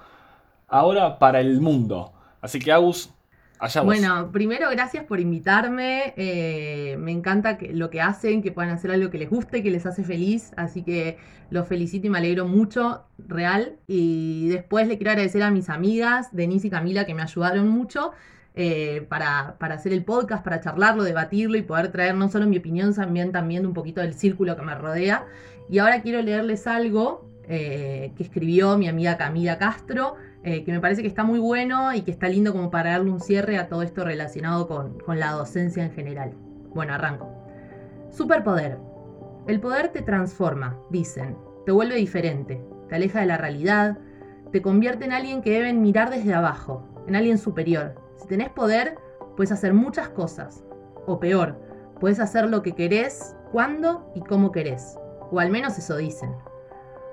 ahora 0.68 1.18
para 1.18 1.40
el 1.40 1.60
mundo. 1.60 2.14
Así 2.40 2.60
que 2.60 2.72
Agus, 2.72 3.10
allá 3.58 3.82
vos. 3.82 3.88
Bueno, 3.88 4.30
primero 4.32 4.70
gracias 4.70 5.06
por 5.06 5.20
invitarme. 5.20 6.14
eh, 6.16 6.98
me 7.00 7.12
encanta 7.12 7.58
que, 7.58 7.74
lo 7.74 7.90
que 7.90 8.02
hacen, 8.02 8.44
que 8.44 8.52
puedan 8.52 8.70
hacer 8.70 8.92
algo 8.92 9.10
que 9.10 9.18
les 9.18 9.30
guste, 9.30 9.64
que 9.64 9.72
les 9.72 9.88
hace 9.88 10.04
feliz. 10.04 10.52
Así 10.56 10.84
que 10.84 11.18
los 11.50 11.68
felicito 11.68 12.06
y 12.06 12.10
me 12.12 12.20
alegro 12.20 12.48
mucho, 12.48 13.06
real. 13.18 13.78
Y 13.88 14.50
después 14.50 14.88
le 14.88 14.98
quiero 14.98 15.14
agradecer 15.14 15.42
a 15.42 15.50
mis 15.50 15.68
amigas, 15.68 16.28
Denise 16.32 16.68
y 16.68 16.70
Camila, 16.70 17.08
que 17.08 17.16
me 17.16 17.24
ayudaron 17.24 17.68
mucho. 17.70 18.12
Eh, 18.54 19.06
para, 19.08 19.56
hacer 19.60 19.94
el 19.94 20.04
podcast, 20.04 20.44
para 20.44 20.60
charlarlo, 20.60 21.04
debatirlo 21.04 21.58
y 21.58 21.62
poder 21.62 21.92
traer 21.92 22.16
no 22.16 22.30
solo 22.30 22.48
mi 22.48 22.58
opinión, 22.58 22.94
también, 22.94 23.32
también 23.32 23.66
un 23.66 23.74
poquito 23.74 24.02
del 24.02 24.14
círculo 24.14 24.56
que 24.56 24.62
me 24.62 24.76
rodea. 24.76 25.26
Y 25.70 25.80
ahora 25.80 26.02
quiero 26.02 26.22
leerles 26.22 26.68
algo 26.68 27.30
eh, 27.48 28.12
que 28.18 28.24
escribió 28.24 28.78
mi 28.78 28.88
amiga 28.88 29.18
Camila 29.18 29.58
Castro, 29.58 30.16
eh, 30.44 30.64
que 30.64 30.72
me 30.72 30.80
parece 30.80 31.02
que 31.02 31.08
está 31.08 31.24
muy 31.24 31.40
bueno 31.40 31.94
y 31.94 32.02
que 32.02 32.12
está 32.12 32.28
lindo 32.28 32.52
como 32.52 32.72
para 32.72 32.92
darle 32.92 33.12
un 33.12 33.22
cierre 33.22 33.58
a 33.58 33.70
todo 33.70 33.84
esto 33.84 34.04
relacionado 34.04 34.68
con, 34.68 35.00
con 35.00 35.20
la 35.20 35.32
docencia 35.32 35.84
en 35.84 35.92
general. 35.92 36.34
Bueno, 36.74 36.94
arranco. 36.94 37.30
Superpoder. 38.10 38.78
El 39.48 39.60
poder 39.60 39.90
te 39.90 40.02
transforma, 40.02 40.78
dicen, 40.90 41.38
te 41.66 41.72
vuelve 41.72 41.96
diferente, 41.96 42.62
te 42.90 42.96
aleja 42.96 43.22
de 43.22 43.26
la 43.26 43.38
realidad, 43.38 43.98
te 44.52 44.62
convierte 44.62 45.06
en 45.06 45.14
alguien 45.14 45.42
que 45.42 45.52
deben 45.52 45.82
mirar 45.82 46.10
desde 46.10 46.34
abajo, 46.34 46.86
en 47.08 47.16
alguien 47.16 47.38
superior. 47.38 48.01
Si 48.22 48.28
tenés 48.28 48.50
poder, 48.50 49.00
puedes 49.36 49.52
hacer 49.52 49.74
muchas 49.74 50.10
cosas. 50.10 50.64
O 51.08 51.20
peor, 51.20 51.60
puedes 52.00 52.20
hacer 52.20 52.48
lo 52.48 52.62
que 52.62 52.76
querés, 52.76 53.36
cuándo 53.52 54.12
y 54.14 54.22
cómo 54.22 54.52
querés. 54.52 54.96
O 55.32 55.40
al 55.40 55.50
menos 55.50 55.78
eso 55.80 55.98
dicen. 55.98 56.32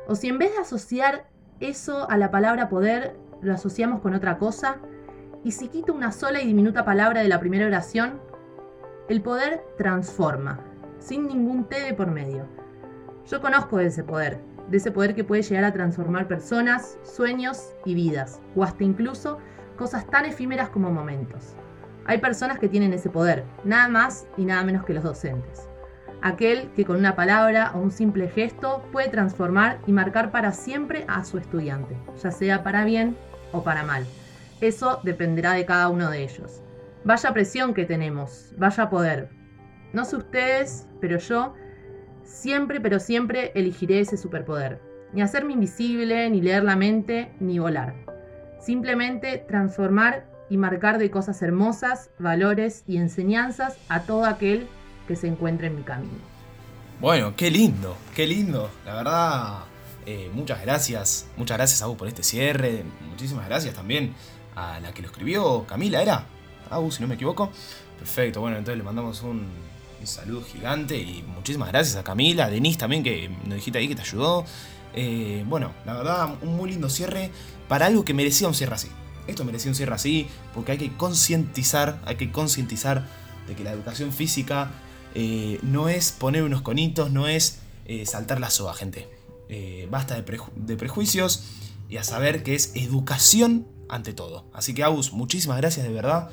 O 0.07 0.15
si 0.15 0.29
en 0.29 0.39
vez 0.39 0.53
de 0.53 0.59
asociar 0.59 1.27
eso 1.61 2.09
a 2.11 2.19
la 2.19 2.31
palabra 2.31 2.69
poder, 2.69 3.17
lo 3.41 3.55
asociamos 3.55 4.01
con 4.01 4.15
otra 4.15 4.37
cosa, 4.37 4.79
y 5.45 5.53
si 5.53 5.69
quito 5.69 5.95
una 5.95 6.13
sola 6.13 6.43
y 6.43 6.47
diminuta 6.47 6.85
palabra 6.85 7.23
de 7.23 7.29
la 7.29 7.41
primera 7.41 7.67
oración, 7.67 8.21
el 9.09 9.23
poder 9.23 9.65
transforma, 9.79 10.61
sin 10.99 11.27
ningún 11.27 11.65
T 11.65 11.81
de 11.81 11.95
por 11.95 12.11
medio. 12.11 12.45
Yo 13.27 13.41
conozco 13.41 13.79
de 13.79 13.87
ese 13.87 14.05
poder, 14.05 14.41
de 14.69 14.77
ese 14.77 14.91
poder 14.91 15.15
que 15.15 15.25
puede 15.25 15.43
llegar 15.43 15.65
a 15.65 15.73
transformar 15.73 16.29
personas, 16.29 16.99
sueños 17.03 17.73
y 17.87 17.95
vidas, 17.95 18.43
o 18.55 18.63
hasta 18.63 18.85
incluso 18.85 19.39
cosas 19.79 20.07
tan 20.07 20.27
efímeras 20.27 20.69
como 20.69 20.91
momentos. 20.91 21.55
Hay 22.05 22.19
personas 22.19 22.59
que 22.59 22.69
tienen 22.69 22.93
ese 22.93 23.09
poder, 23.09 23.45
nada 23.65 23.89
más 23.89 24.27
y 24.37 24.45
nada 24.45 24.65
menos 24.65 24.85
que 24.85 24.93
los 24.93 25.05
docentes. 25.05 25.69
Aquel 26.21 26.71
que 26.73 26.85
con 26.85 26.97
una 26.97 27.15
palabra 27.15 27.71
o 27.75 27.79
un 27.79 27.93
simple 27.93 28.29
gesto 28.29 28.83
puede 28.91 29.09
transformar 29.09 29.79
y 29.87 29.93
marcar 29.93 30.33
para 30.33 30.53
siempre 30.53 31.05
a 31.07 31.25
su 31.25 31.39
estudiante, 31.39 31.97
ya 32.21 32.33
sea 32.33 32.65
para 32.65 32.85
bien 32.85 33.17
o 33.53 33.63
para 33.63 33.85
mal. 33.85 34.05
Eso 34.61 35.01
dependerá 35.05 35.53
de 35.53 35.65
cada 35.65 35.89
uno 35.89 36.11
de 36.11 36.25
ellos. 36.25 36.61
Vaya 37.05 37.33
presión 37.33 37.73
que 37.73 37.85
tenemos, 37.85 38.53
vaya 38.59 38.91
poder. 38.91 39.31
No 39.93 40.05
sé 40.05 40.17
ustedes, 40.17 40.89
pero 41.01 41.19
yo 41.19 41.55
siempre, 42.25 42.81
pero 42.81 42.99
siempre 42.99 43.53
elegiré 43.55 44.01
ese 44.01 44.17
superpoder. 44.17 44.81
Ni 45.13 45.23
hacerme 45.23 45.53
invisible, 45.53 46.29
ni 46.31 46.43
leer 46.43 46.65
la 46.65 46.75
mente, 46.75 47.33
ni 47.39 47.61
volar. 47.61 47.95
Simplemente 48.61 49.39
transformar 49.39 50.27
y 50.51 50.57
marcar 50.57 50.99
de 50.99 51.11
cosas 51.11 51.41
hermosas, 51.43 52.11
valores 52.19 52.85
y 52.87 52.97
enseñanzas 52.97 53.77
a 53.89 54.03
todo 54.03 54.25
aquel 54.25 54.67
que 55.07 55.17
se 55.17 55.29
encuentre 55.29 55.69
en 55.69 55.77
mi 55.77 55.83
camino. 55.83 56.19
Bueno, 57.01 57.35
qué 57.37 57.51
lindo, 57.51 57.97
qué 58.15 58.27
lindo. 58.27 58.71
La 58.85 58.95
verdad, 58.95 59.59
eh, 60.07 60.31
muchas 60.33 60.61
gracias. 60.63 61.29
Muchas 61.37 61.57
gracias 61.57 61.83
a 61.83 61.89
por 61.97 62.09
este 62.09 62.23
cierre. 62.23 62.83
Muchísimas 63.09 63.47
gracias 63.47 63.75
también 63.75 64.15
a 64.57 64.81
la 64.81 64.93
que 64.93 65.03
lo 65.03 65.09
escribió, 65.09 65.65
Camila, 65.67 66.03
¿era? 66.03 66.25
Agus, 66.71 66.97
si 66.97 67.03
no 67.03 67.09
me 67.09 67.15
equivoco. 67.15 67.51
Perfecto, 67.99 68.41
bueno, 68.41 68.57
entonces 68.57 68.79
le 68.79 68.85
mandamos 68.85 69.23
un, 69.23 69.47
un 70.01 70.07
saludo 70.07 70.43
gigante 70.43 70.97
y 70.97 71.25
muchísimas 71.35 71.69
gracias 71.69 71.97
a 71.97 72.05
Camila, 72.05 72.47
a 72.47 72.51
Denise 72.51 72.79
también, 72.79 73.03
que 73.03 73.29
nos 73.45 73.57
dijiste 73.57 73.79
ahí 73.79 73.89
que 73.89 73.95
te 73.95 74.03
ayudó. 74.03 74.45
Eh, 74.95 75.45
bueno, 75.47 75.73
la 75.85 75.95
verdad, 75.95 76.35
un 76.43 76.57
muy 76.57 76.71
lindo 76.71 76.89
cierre 76.89 77.31
para 77.69 77.87
algo 77.87 78.05
que 78.05 78.15
merecía 78.15 78.49
un 78.49 78.55
cierre 78.55 78.75
así. 78.75 78.89
Esto 79.27 79.45
merecía 79.45 79.71
un 79.71 79.75
cierre 79.75 79.95
así 79.95 80.27
porque 80.55 80.73
hay 80.73 80.79
que 80.79 80.93
concientizar, 80.97 82.01
hay 82.07 82.17
que 82.17 82.33
concientizar 82.33 83.07
de 83.47 83.55
que 83.55 83.63
la 83.65 83.73
educación 83.73 84.13
física 84.13 84.71
eh, 85.15 85.59
no 85.63 85.89
es 85.89 86.13
poner 86.13 86.43
unos 86.43 86.63
conitos, 86.63 87.11
no 87.13 87.29
es 87.29 87.61
eh, 87.85 88.07
saltar 88.07 88.41
la 88.41 88.51
soga, 88.51 88.75
gente. 88.75 89.09
Eh, 89.49 89.87
basta 89.91 90.15
de, 90.15 90.25
preju- 90.25 90.53
de 90.55 90.77
prejuicios 90.77 91.45
y 91.89 91.97
a 91.97 92.05
saber 92.05 92.43
que 92.43 92.55
es 92.55 92.73
educación 92.75 93.67
ante 93.89 94.13
todo. 94.13 94.51
Así 94.53 94.75
que, 94.75 94.83
Agus, 94.83 95.13
muchísimas 95.13 95.57
gracias 95.59 95.87
de 95.87 95.93
verdad 95.93 96.31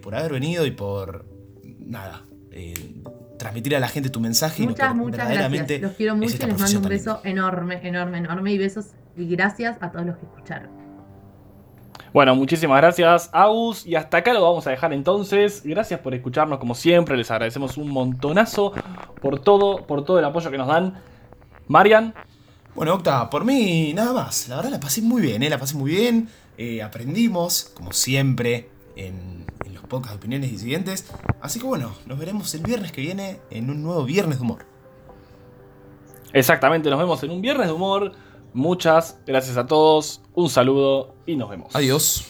por 0.00 0.14
haber 0.14 0.32
venido 0.32 0.64
y 0.64 0.70
por, 0.70 1.26
nada, 1.80 2.24
transmitir 3.38 3.74
a 3.76 3.80
la 3.80 3.88
gente 3.88 4.08
tu 4.10 4.20
mensaje 4.20 4.62
y 4.62 4.66
lo 4.66 4.70
Muchas, 4.70 4.88
que 4.88 4.94
muchas 4.94 5.16
verdaderamente 5.18 5.78
gracias. 5.78 5.82
Los 5.82 5.96
quiero 5.96 6.16
mucho 6.16 6.36
y 6.36 6.38
les 6.38 6.58
mando 6.58 6.78
un 6.78 6.88
beso 6.88 7.20
enorme, 7.24 7.86
enorme, 7.86 8.18
enorme. 8.18 8.52
Y 8.52 8.58
besos 8.58 8.86
y 9.16 9.26
gracias 9.28 9.76
a 9.80 9.90
todos 9.90 10.06
los 10.06 10.16
que 10.18 10.26
escucharon. 10.26 10.70
Bueno, 12.12 12.34
muchísimas 12.34 12.80
gracias, 12.80 13.28
Agus. 13.32 13.86
Y 13.86 13.94
hasta 13.94 14.18
acá 14.18 14.32
lo 14.32 14.42
vamos 14.42 14.66
a 14.66 14.70
dejar 14.70 14.92
entonces. 14.92 15.62
Gracias 15.64 16.00
por 16.00 16.14
escucharnos 16.14 16.58
como 16.58 16.74
siempre. 16.74 17.16
Les 17.16 17.30
agradecemos 17.30 17.76
un 17.76 17.90
montonazo 17.90 18.72
por 19.20 19.40
todo, 19.40 19.86
por 19.86 20.04
todo 20.04 20.18
el 20.18 20.24
apoyo 20.24 20.50
que 20.50 20.56
nos 20.58 20.68
dan. 20.68 20.94
Marian, 21.68 22.14
Bueno, 22.74 22.94
Octa, 22.94 23.28
por 23.30 23.44
mí 23.44 23.92
nada 23.94 24.12
más. 24.12 24.48
La 24.48 24.56
verdad 24.56 24.70
la 24.70 24.80
pasé 24.80 25.02
muy 25.02 25.20
bien, 25.22 25.42
¿eh? 25.42 25.50
La 25.50 25.58
pasé 25.58 25.76
muy 25.76 25.90
bien. 25.90 26.28
Eh, 26.58 26.82
aprendimos, 26.82 27.70
como 27.74 27.92
siempre, 27.92 28.70
en, 28.96 29.44
en 29.64 29.74
los 29.74 29.82
podcasts 29.84 30.14
de 30.14 30.18
opiniones 30.18 30.50
disidentes. 30.50 31.10
Así 31.40 31.58
que 31.60 31.66
bueno, 31.66 31.94
nos 32.06 32.18
veremos 32.18 32.54
el 32.54 32.62
viernes 32.62 32.92
que 32.92 33.00
viene 33.02 33.40
en 33.50 33.68
un 33.70 33.82
nuevo 33.82 34.04
Viernes 34.04 34.38
de 34.38 34.44
Humor. 34.44 34.64
exactamente, 36.32 36.90
nos 36.90 36.98
vemos 36.98 37.22
en 37.22 37.30
un 37.30 37.40
viernes 37.42 37.66
de 37.66 37.72
humor. 37.72 38.12
Muchas 38.56 39.18
gracias 39.26 39.58
a 39.58 39.66
todos, 39.66 40.22
un 40.32 40.48
saludo 40.48 41.14
y 41.26 41.36
nos 41.36 41.50
vemos. 41.50 41.76
Adiós. 41.76 42.24